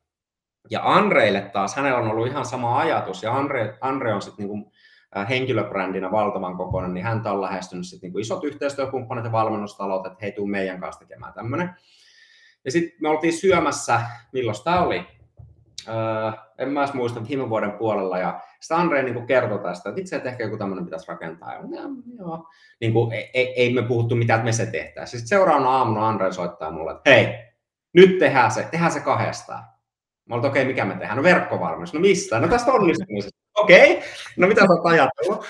[0.70, 4.72] Ja Andreille taas, hänellä on ollut ihan sama ajatus, ja Andre, Andre on sitten niin
[5.30, 10.32] henkilöbrändinä valtavan kokoinen, niin häntä on lähestynyt sit niinku isot yhteistyökumppanit ja valmennustalot, että hei,
[10.32, 11.76] tuu meidän kanssa tekemään tämmöinen.
[12.66, 14.01] Ja sitten me oltiin syömässä,
[14.34, 15.07] milloin tämä oli?
[15.88, 20.01] Öö, en mä edes muista, viime vuoden puolella, ja sitten Andre niin kertoi tästä, että
[20.01, 21.53] itse, että ehkä joku tämmöinen pitäisi rakentaa.
[21.53, 21.62] Ja,
[22.20, 22.47] joo.
[22.82, 25.20] Niin kuin, ei, ei, ei, me puhuttu mitään, että me se tehtäisiin.
[25.20, 27.28] Sitten seuraavana aamuna Andre soittaa mulle, että hei,
[27.93, 29.64] nyt tehdään se, tehdään se kahdestaan.
[30.32, 31.17] Mä olin, okei, mikä me tehdään?
[31.17, 31.93] No verkkovalmennus.
[31.93, 32.39] No mistä?
[32.39, 34.03] No tästä onnistumisesta okei, okay.
[34.38, 35.45] no mitä sä oot ajatellut?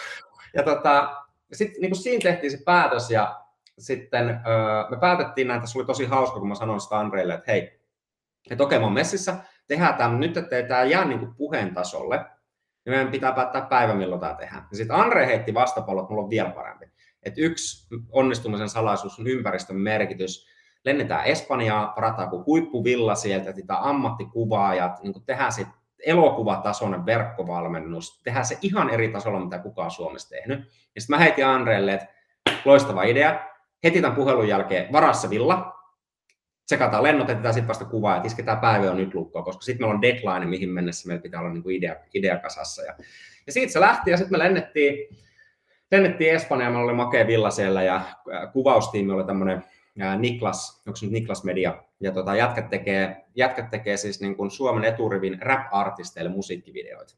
[0.54, 1.16] Ja tota,
[1.54, 3.42] sitten niin siinä tehtiin se päätös ja
[3.80, 7.52] sitten öö, me päätettiin näin, tässä oli tosi hauska, kun mä sanoin sitä Andreille, että
[7.52, 7.82] hei,
[8.52, 9.36] että okei, mä oon messissä,
[9.68, 12.18] tehdään tämä, nyt ettei tämä jää niin kuin puheen tasolle,
[12.86, 14.68] niin meidän pitää päättää päivä, milloin tämä tehdään.
[14.72, 16.86] Ja sitten Andre heitti vastapallot, mulla on vielä parempi.
[17.24, 20.48] Että yksi onnistumisen salaisuus on ympäristön merkitys.
[20.86, 28.58] Lennetään Espanjaa, varataan kuin huippuvilla sieltä, sitä ammattikuvaajat, niin tehdään sitten elokuvatasoinen verkkovalmennus, tehdään se
[28.62, 30.60] ihan eri tasolla, mitä kukaan Suomessa tehnyt.
[30.96, 32.08] Ja sitten mä heitin Andreelle, että
[32.66, 33.40] loistava idea,
[33.84, 35.76] heti tämän puhelun jälkeen varassa villa,
[36.66, 39.96] tsekataan lennot, jätetään sitten vasta kuvaa, että isketään päivä on nyt lukkoa, koska sitten meillä
[39.96, 42.84] on deadline, mihin mennessä meillä pitää olla niinku idea, idea kasassa.
[42.84, 42.96] Ja,
[43.48, 45.18] ja siitä se lähti ja sitten me lennettiin,
[45.92, 48.02] lennettiin Espanjaan, meillä oli makea villa siellä ja
[48.54, 49.64] kuvaustiimi oli tämmöinen
[50.18, 54.52] Niklas, onko se nyt Niklas Media, ja tota, jätkät, tekee, jätkät tekee siis niin kuin
[54.52, 57.16] Suomen eturivin rap-artisteille musiikkivideoita.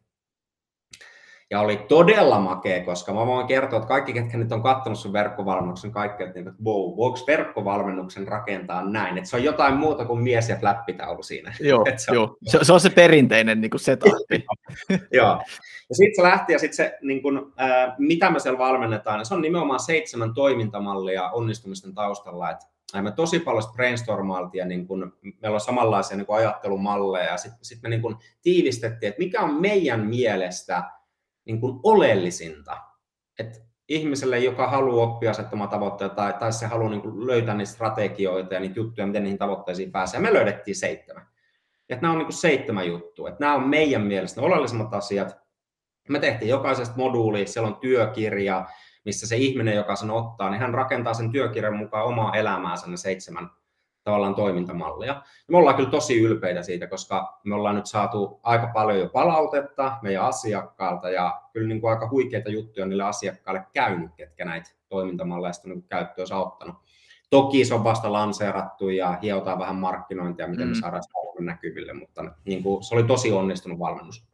[1.53, 5.13] Ja oli todella makea, koska mä voin kertoa, että kaikki, ketkä nyt on katsonut sun
[5.13, 9.17] verkkovalmennuksen, kaikki, että, niin, wow, voiko verkkovalmennuksen rakentaa näin?
[9.17, 11.53] Että se on jotain muuta kuin mies ja flappitaulu siinä.
[11.59, 12.37] Joo, se, on, joo.
[12.45, 14.11] Se, se, on se perinteinen niin kuin setup.
[15.11, 15.41] joo.
[15.89, 19.25] Ja sitten se lähti ja sitten se, niin kun, äh, mitä me siellä valmennetaan, niin
[19.25, 22.65] se on nimenomaan seitsemän toimintamallia onnistumisten taustalla, että
[23.01, 27.65] me tosi paljon brainstormailtiin ja niin kun, meillä on samanlaisia niin kun ajattelumalleja ja sitten
[27.65, 30.83] sit me niin kun tiivistettiin, että mikä on meidän mielestä
[31.45, 32.77] niin kun oleellisinta.
[33.39, 38.53] Että ihmiselle, joka haluaa oppia asettamaan tavoitteita tai, tai se haluaa niin löytää niitä strategioita
[38.53, 40.19] ja niitä juttuja, miten niihin tavoitteisiin pääsee.
[40.19, 41.27] me löydettiin seitsemän.
[41.89, 43.29] Ja nämä on niin seitsemän juttua.
[43.29, 45.37] Että nämä on meidän mielestä ne oleellisimmat asiat.
[46.09, 48.65] Me tehtiin jokaisesta moduuli, siellä on työkirja,
[49.05, 52.97] missä se ihminen, joka sen ottaa, niin hän rakentaa sen työkirjan mukaan omaa elämäänsä ne
[52.97, 53.49] seitsemän
[54.03, 55.13] tavallaan toimintamallia.
[55.13, 59.09] Ja me ollaan kyllä tosi ylpeitä siitä, koska me ollaan nyt saatu aika paljon jo
[59.09, 64.69] palautetta meidän asiakkailta ja kyllä niin kuin aika huikeita juttuja niille asiakkaille käynyt, ketkä näitä
[64.89, 66.75] toimintamalleja on niin käyttöön ottanut.
[67.29, 70.69] Toki se on vasta lanseerattu ja hiotaan vähän markkinointia, miten mm.
[70.69, 74.32] me saadaan se näkyville, mutta niin kuin, se oli tosi onnistunut valmennus.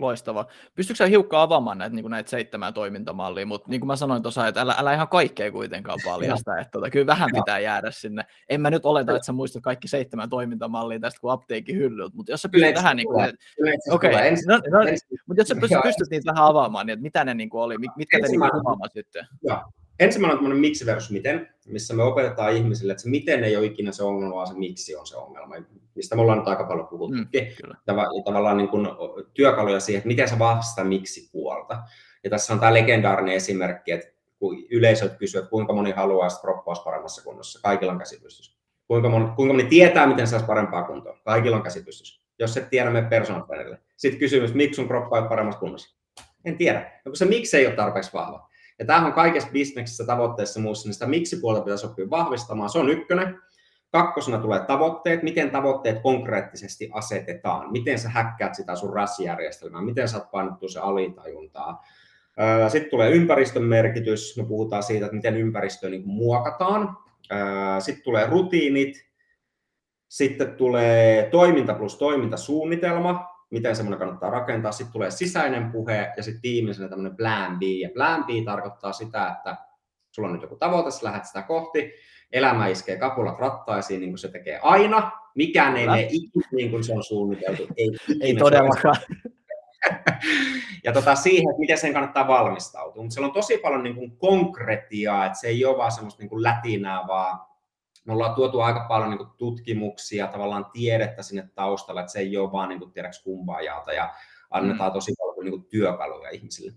[0.00, 0.46] Loistava.
[0.74, 4.46] Pystytkö sä hiukkaan avaamaan näitä, niin näitä seitsemää toimintamallia, mutta niin kuin mä sanoin tuossa,
[4.46, 8.24] että älä, älä ihan kaikkea kuitenkaan paljasta, että tota, kyllä vähän pitää jäädä sinne.
[8.48, 12.32] En mä nyt oleta, että sä muistat kaikki seitsemän toimintamallia tästä kuin apteekin hyllyltä, mutta
[12.32, 13.32] jos sä pystyt tähän, niin kuin,
[13.90, 14.30] okei, okay.
[14.46, 14.78] no, no,
[15.26, 17.76] mutta jos sä pystyt, pystyt niitä vähän avaamaan, niin että mitä ne niin kuin oli,
[17.96, 19.26] mitkä te niin avaamaan sitten?
[19.42, 19.62] Joo.
[20.00, 23.66] Ensimmäinen on tämmöinen miksi versus miten, missä me opetetaan ihmisille, että se miten ei ole
[23.66, 25.54] ikinä se ongelma, vaan se miksi on se ongelma,
[25.94, 27.16] mistä me ollaan nyt aika paljon puhuttu.
[27.16, 27.26] Mm,
[27.90, 28.88] Tav- tavallaan niin kuin
[29.34, 31.82] työkaluja siihen, että miten sä vahvistaa miksi puolta.
[32.24, 36.70] Ja tässä on tämä legendaarinen esimerkki, että kun yleisöt kysyvät, kuinka moni haluaa, että kroppa
[36.70, 38.58] olisi paremmassa kunnossa, kaikilla on käsipystys.
[38.88, 42.22] Kuinka moni, kuinka moni tietää, miten saisi parempaa kuntoa, kaikilla on käsipystys.
[42.38, 43.42] Jos et tiedä, me personal
[43.96, 45.96] Sitten kysymys, miksi sun kroppa on paremmassa kunnossa?
[46.44, 47.00] En tiedä.
[47.04, 48.49] No, kun se miksi ei ole tarpeeksi vahva.
[48.80, 52.70] Ja tämähän on kaikessa bisneksessä, tavoitteessa muussa, niin sitä miksi puolta pitäisi oppia vahvistamaan.
[52.70, 53.38] Se on ykkönen.
[53.92, 60.16] Kakkosena tulee tavoitteet, miten tavoitteet konkreettisesti asetetaan, miten sä häkkäät sitä sun RAS-järjestelmää, miten sä
[60.16, 61.84] oot painottu se alitajuntaa.
[62.68, 66.96] Sitten tulee ympäristön merkitys, me puhutaan siitä, että miten ympäristö niin muokataan.
[67.78, 69.06] Sitten tulee rutiinit,
[70.08, 74.72] sitten tulee toiminta plus toimintasuunnitelma, miten semmoinen kannattaa rakentaa.
[74.72, 77.62] Sitten tulee sisäinen puhe ja sitten viimeisenä tämmöinen plan B.
[77.62, 79.56] Ja plan B tarkoittaa sitä, että
[80.10, 81.92] sulla on nyt joku tavoite, sä lähdet sitä kohti,
[82.32, 86.84] elämä iskee kapulat rattaisiin niin kuin se tekee aina, mikään ei mene ikinä niin kuin
[86.84, 87.66] se on suunniteltu.
[87.76, 87.90] Ei,
[88.20, 88.96] ei todellakaan.
[90.84, 93.02] ja tota, siihen, että miten sen kannattaa valmistautua.
[93.02, 96.30] Mutta siellä on tosi paljon niin kuin konkretiaa, että se ei ole vaan semmoista niin
[96.30, 97.49] kuin lätinää, vaan
[98.04, 102.36] me ollaan tuotu aika paljon niin kuin tutkimuksia, tavallaan tiedettä sinne taustalle, että se ei
[102.36, 104.14] ole vaan niin kuin, tiedäks kumpaajalta ja
[104.50, 104.94] annetaan mm.
[104.94, 106.72] tosi paljon niin kuin, työkaluja ihmisille.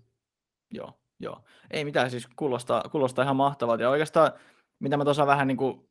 [0.72, 1.44] Joo, joo.
[1.72, 3.84] Ei mitään, siis kuulostaa, kuulostaa ihan mahtavalta.
[3.84, 4.32] Ja oikeastaan,
[4.80, 5.90] mitä mä tuossa vähän niin kuin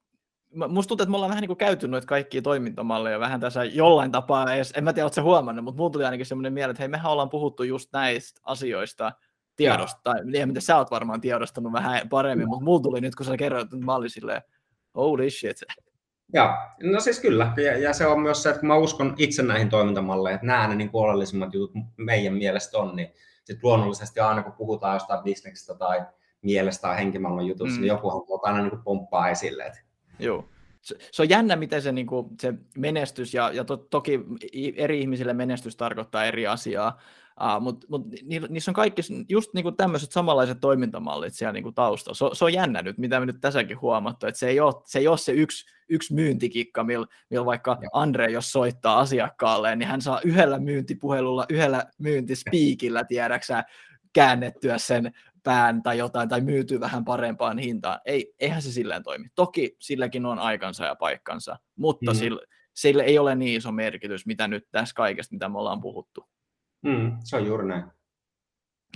[0.55, 4.13] musta tuntuu, että me ollaan vähän niin kuin käyty noita kaikkia toimintamalleja vähän tässä jollain
[4.13, 6.89] tapaa edes, en mä tiedä, ootko huomannut, mutta mulla tuli ainakin semmoinen mieleen, että hei,
[6.89, 9.13] mehän ollaan puhuttu just näistä asioista
[9.57, 13.27] tiedosta, tai en mitä sä oot varmaan tiedostanut vähän paremmin, mutta mulla tuli nyt, kun
[13.27, 14.43] sä kerroit, että mä olin silleen,
[14.95, 15.57] holy shit.
[16.33, 19.43] Ja, no siis kyllä, ja, ja, se on myös se, että kun mä uskon itse
[19.43, 23.09] näihin toimintamalleihin, että nämä ne niin oleellisimmat jutut meidän mielestä on, niin
[23.45, 26.03] sitten luonnollisesti aina kun puhutaan jostain bisneksestä tai
[26.43, 27.81] mielestä tai henkimaailman jutusta, niin mm.
[27.81, 29.81] niin jokuhan aina niin pomppaa esille, että
[30.19, 30.49] Joo.
[30.81, 34.21] Se, se on jännä, miten se, niin kuin, se menestys, ja, ja to, toki
[34.77, 37.01] eri ihmisille menestys tarkoittaa eri asiaa,
[37.41, 38.07] uh, mutta mut,
[38.49, 42.15] niissä on kaikki just niin kuin tämmöiset samanlaiset toimintamallit siellä niin kuin taustalla.
[42.15, 44.99] Se, se on jännä nyt, mitä me nyt tässäkin huomattu, että se ei ole se,
[44.99, 50.01] ei ole se yksi, yksi myyntikikka, millä, millä vaikka Andre, jos soittaa asiakkaalle, niin hän
[50.01, 53.65] saa yhdellä myyntipuhelulla, yhdellä myyntispiikillä, tiedäksä,
[54.13, 55.13] käännettyä sen
[55.43, 58.01] pään tai jotain, tai myytyy vähän parempaan hintaan.
[58.05, 59.29] Ei, eihän se silleen toimi.
[59.35, 62.17] Toki silläkin on aikansa ja paikkansa, mutta mm.
[62.17, 66.29] sille, sille ei ole niin iso merkitys, mitä nyt tässä kaikesta, mitä me ollaan puhuttu.
[66.83, 67.85] Mm, se on juuri näin.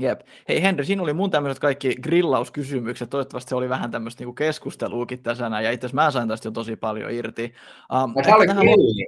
[0.01, 0.21] Jep.
[0.49, 3.11] Hei Henri, siinä oli mun tämmöiset kaikki grillauskysymykset.
[3.11, 6.53] Toivottavasti se oli vähän tämmöistä niinku keskusteluukin tässä Ja itse asiassa mä sain tästä jo
[6.53, 7.55] tosi paljon irti.
[8.03, 9.07] Um, Tämä oli grilli.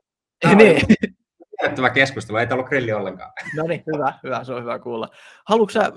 [0.56, 0.80] Niin
[1.60, 3.32] miellyttävä keskustelu, ei ollut grilli ollenkaan.
[3.56, 5.08] No niin, hyvä, hyvä, se on hyvä kuulla.
[5.46, 5.92] Haluatko sä,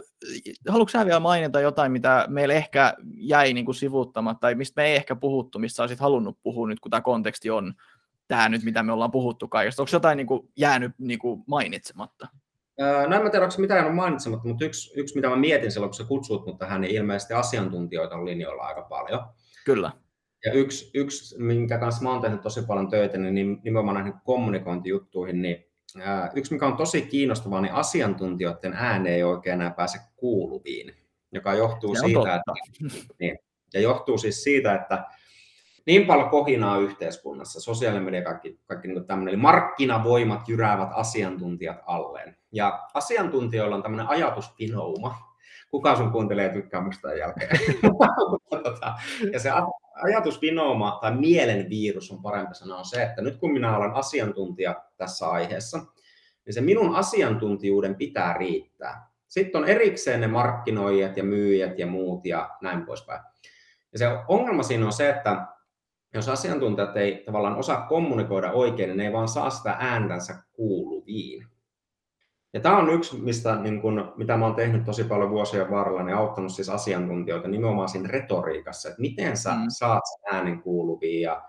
[0.69, 4.87] haluatko sä vielä mainita jotain, mitä meille ehkä jäi niin kuin sivuuttamatta, tai mistä me
[4.87, 7.73] ei ehkä puhuttu, mistä olisit halunnut puhua nyt, kun tämä konteksti on
[8.27, 9.81] tämä nyt, mitä me ollaan puhuttu kaikesta.
[9.81, 12.27] Onko jotain niin kuin jäänyt niin kuin mainitsematta?
[13.07, 15.89] No en mä tiedä, onko mitään jäänyt mainitsematta, mutta yksi, yksi, mitä mä mietin silloin,
[15.89, 19.23] kun sä kutsut mut tähän, niin ilmeisesti asiantuntijoita on linjoilla aika paljon.
[19.65, 19.91] Kyllä.
[20.45, 25.41] Ja yksi, yksi, minkä kanssa mä oon tehnyt tosi paljon töitä, niin nimenomaan näihin kommunikointijuttuihin,
[25.41, 25.65] niin
[26.35, 30.95] yksi, mikä on tosi kiinnostavaa, niin asiantuntijoiden ääne ei oikein enää pääse kuuluviin,
[31.31, 32.51] joka johtuu siitä, että,
[33.19, 33.39] niin,
[33.73, 35.05] ja johtuu siis siitä, että
[35.85, 42.37] niin paljon kohinaa yhteiskunnassa, sosiaalinen media, kaikki, kaikki niin tämmöinen, eli markkinavoimat jyräävät asiantuntijat alleen.
[42.51, 45.17] Ja asiantuntijoilla on tämmöinen ajatuspinouma,
[45.71, 47.49] kuka sun kuuntelee ja tykkää musta jälkeen.
[48.63, 48.93] Tota,
[49.33, 49.51] ja se
[50.03, 54.75] ajatusvinooma tai mielen virus on parempi sanoa on se, että nyt kun minä olen asiantuntija
[54.97, 55.77] tässä aiheessa,
[56.45, 59.11] niin se minun asiantuntijuuden pitää riittää.
[59.27, 63.21] Sitten on erikseen ne markkinoijat ja myyjät ja muut ja näin poispäin.
[63.93, 65.47] Ja se ongelma siinä on se, että
[66.13, 71.47] jos asiantuntijat ei tavallaan osaa kommunikoida oikein, niin ne ei vaan saa sitä ääntänsä kuuluviin.
[72.53, 76.17] Ja tämä on yksi, mistä, niin kun, mitä oon tehnyt tosi paljon vuosien varrella, niin
[76.17, 79.65] auttanut siis asiantuntijoita nimenomaan siinä retoriikassa, että miten sä mm.
[79.69, 81.21] saat sen äänen kuuluviin.
[81.21, 81.41] Ja,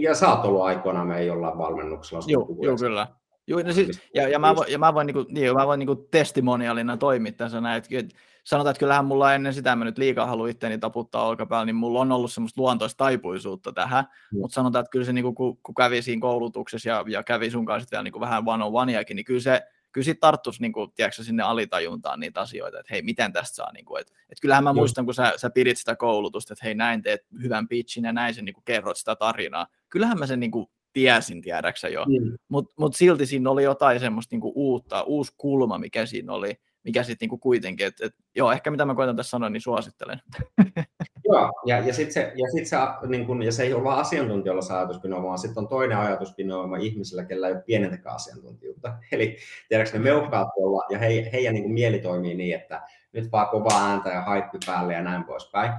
[0.00, 2.24] ja sä oot ollut aikoinaan me ei olla valmennuksella.
[2.26, 3.06] Joo, joo, kyllä.
[3.46, 5.94] Joo, no siis, ja, ja, mä voin, ja mä voin, niinku, niin, mä voin niinku
[5.94, 8.14] testimonialina toimia tässä näin, että, että
[8.46, 12.00] sanotaan, että kyllähän mulla ennen sitä mä nyt liikaa haluan itseäni taputtaa olkapäällä, niin mulla
[12.00, 14.40] on ollut semmoista luontoista taipuisuutta tähän, mm.
[14.40, 17.66] mutta sanotaan, että kyllä se, niin kun, kun kävi siinä koulutuksessa ja, ja kävi sun
[17.66, 20.92] kanssa vielä niin vähän one on oneakin, niin kyllä se, kyllä sitten tarttuisi niin kuin,
[20.94, 24.64] tiedätkö, sinne alitajuntaan niitä asioita, että hei, miten tästä saa, niin kuin, että, että kyllähän
[24.64, 28.12] mä muistan, kun sä, sä pidit sitä koulutusta, että hei, näin teet hyvän pitchin ja
[28.12, 29.66] näin sen niin kuin, kerrot sitä tarinaa.
[29.88, 32.38] Kyllähän mä sen niin kuin, tiesin, tiedäksä jo, mm.
[32.48, 36.60] mutta mut silti siinä oli jotain semmoista niin kuin, uutta, uusi kulma, mikä siinä oli,
[36.86, 40.20] mikä sitten niinku kuitenkin, että et, joo, ehkä mitä mä koitan tässä sanoa, niin suosittelen.
[41.28, 42.76] Joo, ja, ja sitten se, ja sit se,
[43.06, 46.76] niin kun, ja se ei ole vain asiantuntijoilla se ajatuspinooma, vaan sitten on toinen ajatuspinooma
[46.76, 48.98] ihmisillä, kellä ei ole pienentäkään asiantuntijuutta.
[49.12, 49.36] Eli
[49.68, 52.82] tiedätkö, ne meukkaat tuolla, ja he, heidän niin mieli toimii niin, että
[53.12, 55.72] nyt vaan kovaa ääntä ja haippi päälle ja näin poispäin.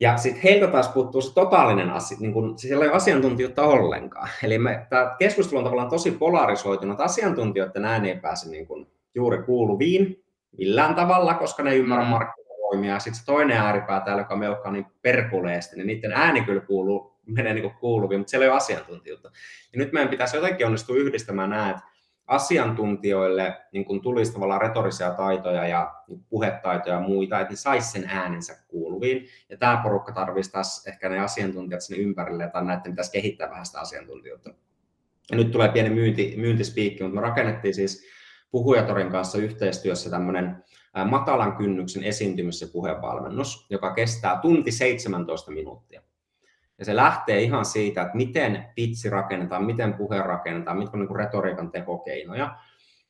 [0.00, 4.28] Ja sitten heiltä taas puuttuu se totaalinen asia, niin kun, siellä ei ole asiantuntijuutta ollenkaan.
[4.42, 4.58] Eli
[4.90, 10.24] tämä keskustelu on tavallaan tosi polarisoitunut, että asiantuntijoiden ääni ei pääse niin kun, juuri kuuluviin
[10.58, 12.04] millään tavalla, koska ne ymmärrä
[12.74, 12.84] mm.
[12.84, 17.20] ja sitten se toinen ääripää täällä, joka melkkaa niin perkuleesti, niin niiden ääni kyllä kuuluu,
[17.26, 19.30] menee niin kuuluviin, mutta siellä ei ole asiantuntijuutta.
[19.72, 21.82] Ja nyt meidän pitäisi jotenkin onnistua yhdistämään nämä, että
[22.26, 25.94] asiantuntijoille niin kun tulisi tavallaan retorisia taitoja ja
[26.28, 29.26] puhetaitoja ja muita, että ne saisi sen äänensä kuuluviin.
[29.48, 33.80] Ja tämä porukka tarvitsisi ehkä ne asiantuntijat sinne ympärille, tai näiden pitäisi kehittää vähän sitä
[33.80, 34.50] asiantuntijuutta.
[35.30, 38.06] Ja nyt tulee pieni myynti, myyntispiikki, mutta me rakennettiin siis
[38.50, 40.64] Puhujatorin kanssa yhteistyössä tämmöinen
[41.04, 46.02] matalan kynnyksen esiintymis- ja puhevalmennus, joka kestää tunti 17 minuuttia.
[46.78, 51.16] Ja se lähtee ihan siitä, että miten pitsi rakennetaan, miten puhe rakennetaan, mitkä on niin
[51.16, 52.56] retoriikan tehokeinoja.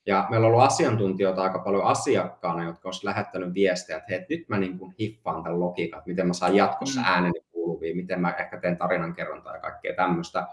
[0.07, 4.49] Ja meillä on ollut asiantuntijoita aika paljon asiakkaana, jotka olisivat lähettänyt viestejä, että hei, nyt
[4.49, 7.07] mä niin kuin hiffaan tämän logiikan, että miten mä saan jatkossa mm.
[7.07, 10.47] ääneni kuuluviin, miten mä ehkä teen tarinankerrontaa ja kaikkea tämmöistä.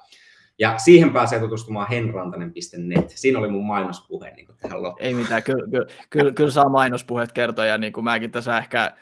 [0.60, 3.10] Ja siihen pääsee tutustumaan henrantanen.net.
[3.10, 5.08] Siinä oli mun mainospuhe niin tähän loppuun.
[5.08, 8.96] Ei mitään, kyllä, kyllä, kyllä, kyllä saa mainospuheet kertoa, ja niin kuin mäkin tässä ehkä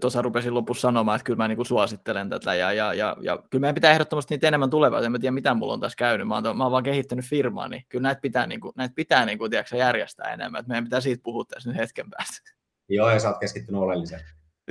[0.00, 3.60] tuossa rupesin lopussa sanomaan, että kyllä mä niin suosittelen tätä, ja, ja, ja, ja kyllä
[3.60, 6.56] meidän pitää ehdottomasti niitä enemmän tulevaisuudessa, en tiedä mitä mulla on tässä käynyt, mä oon,
[6.56, 9.50] mä oon vaan kehittänyt firmaa, niin kyllä näitä pitää, niin kuin, näitä pitää niin kuin,
[9.50, 12.52] tiedätkö, järjestää enemmän, että meidän pitää siitä puhua tässä nyt hetken päästä.
[12.88, 14.20] Joo, ja sä oot keskittynyt oleelliseen.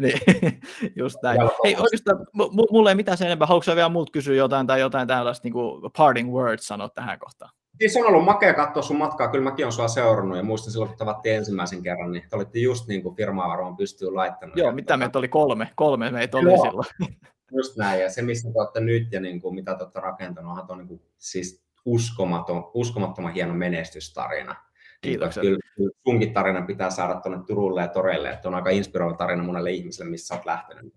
[0.01, 0.19] Niin,
[0.95, 1.39] just näin.
[1.63, 3.47] Hei, oikeastaan m- mulle ei mitään sen enempää.
[3.47, 7.51] Haluatko vielä muut kysyä jotain tai jotain tällaista niin kuin parting words sanoa tähän kohtaan?
[7.77, 10.89] Siis on ollut makea katsoa sun matkaa, kyllä mäkin olen sua seurannut ja muistan silloin,
[10.89, 14.59] kun tavattiin ensimmäisen kerran, niin te olitte just niin kuin firmaa varmaan pystyy laittamaan.
[14.59, 16.65] Joo, mitä meitä oli kolme, kolme meitä oli Joo.
[16.65, 16.87] silloin.
[17.57, 20.71] Just näin, ja se missä te olette nyt ja niin kuin, mitä te olette rakentanut,
[20.71, 24.55] on niin kuin, siis uskomaton, uskomattoman hieno menestystarina.
[25.01, 25.43] Kiitoksia.
[25.43, 29.43] Kyllä, kyllä sunkin tarina pitää saada tuonne Turulle ja Toreille, että on aika inspiroiva tarina
[29.43, 30.93] monelle ihmiselle, missä olet lähtenyt.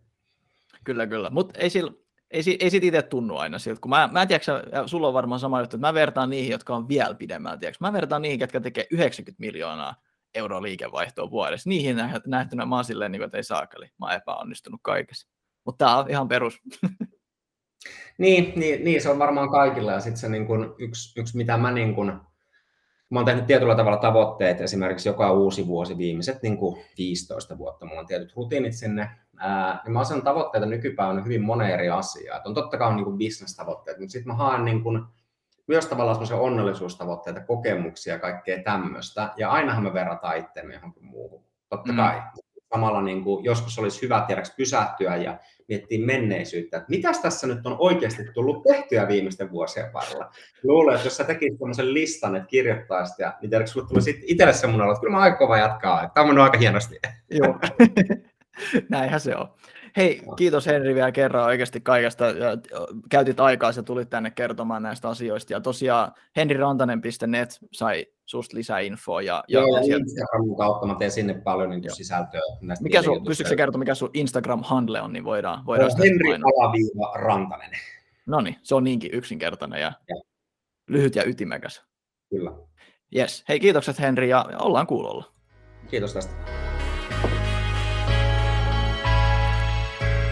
[0.84, 1.30] Kyllä, kyllä.
[1.30, 1.92] Mutta ei, sillä,
[2.30, 4.42] ei, ei sit itse tunnu aina siltä, kun mä, mä en tiedä,
[4.72, 7.84] ja sulla on varmaan sama juttu, että mä vertaan niihin, jotka on vielä pidemmällä, tiedätkö?
[7.84, 9.94] mä vertaan niihin, jotka tekee 90 miljoonaa
[10.34, 11.68] euroa liikevaihtoa vuodessa.
[11.68, 11.96] Niihin
[12.26, 15.28] nähtynä mä oon silleen, niin kuin, että ei saakeli, mä oon epäonnistunut kaikessa.
[15.64, 16.60] Mutta tämä on ihan perus.
[18.18, 21.56] niin, niin, niin, se on varmaan kaikilla, ja sitten se niin kun, yksi, yksi, mitä
[21.56, 22.20] mä niin kun,
[23.14, 27.86] Mä oon tehnyt tietyllä tavalla tavoitteet, esimerkiksi joka uusi vuosi viimeiset niin kuin 15 vuotta,
[27.86, 29.10] mulla on tietyt rutiinit sinne.
[29.36, 32.40] Ää, ja mä oon tavoitteita nykypäivänä hyvin monen eri asiaa.
[32.44, 35.02] On totta kai on niin business-tavoitteet, mutta sitten mä haen niin kuin,
[35.66, 39.32] myös tavallaan semmoisia onnellisuustavoitteita, kokemuksia ja kaikkea tämmöistä.
[39.36, 41.44] Ja ainahan me verrataan itseämme johonkin muuhun.
[41.68, 41.96] Totta mm.
[41.96, 42.22] kai
[42.74, 45.38] samalla niin kuin joskus olisi hyvä tiedäksi pysähtyä ja
[45.68, 50.30] miettiä menneisyyttä, että mitäs tässä nyt on oikeasti tullut tehtyä viimeisten vuosien varrella.
[50.62, 54.52] Luulen, että jos sä tekisit tämmöisen listan, että kirjoittaisit ja niin tiedätkö, sulle tulisi itselle
[54.52, 56.98] semmoinen että kyllä mä aikoo vaan jatkaa, tämä on aika hienosti.
[57.30, 57.58] Joo,
[58.90, 59.48] näinhän se on.
[59.96, 62.24] Hei, kiitos Henri vielä kerran oikeasti kaikesta.
[63.10, 65.52] Käytit aikaa ja tulit tänne kertomaan näistä asioista.
[65.52, 69.22] Ja tosiaan henrirantanen.net sai susta lisää infoa.
[69.22, 70.02] Ja, ja, Joo, ja sieltä...
[70.02, 72.40] Instagramin kautta mä teen sinne paljon niin sisältöä.
[72.60, 76.34] Näistä mikä sun, pystytkö sä kertomaan, mikä sun Instagram-handle on, niin voidaan, voidaan no, Henri
[76.34, 77.70] Alaviiva Rantanen.
[78.26, 80.22] No niin, se on niinkin yksinkertainen ja, ja.
[80.88, 81.84] lyhyt ja ytimekäs.
[82.30, 82.52] Kyllä.
[83.16, 83.44] Yes.
[83.48, 85.32] Hei, kiitokset Henri ja ollaan kuulolla.
[85.90, 86.34] Kiitos tästä.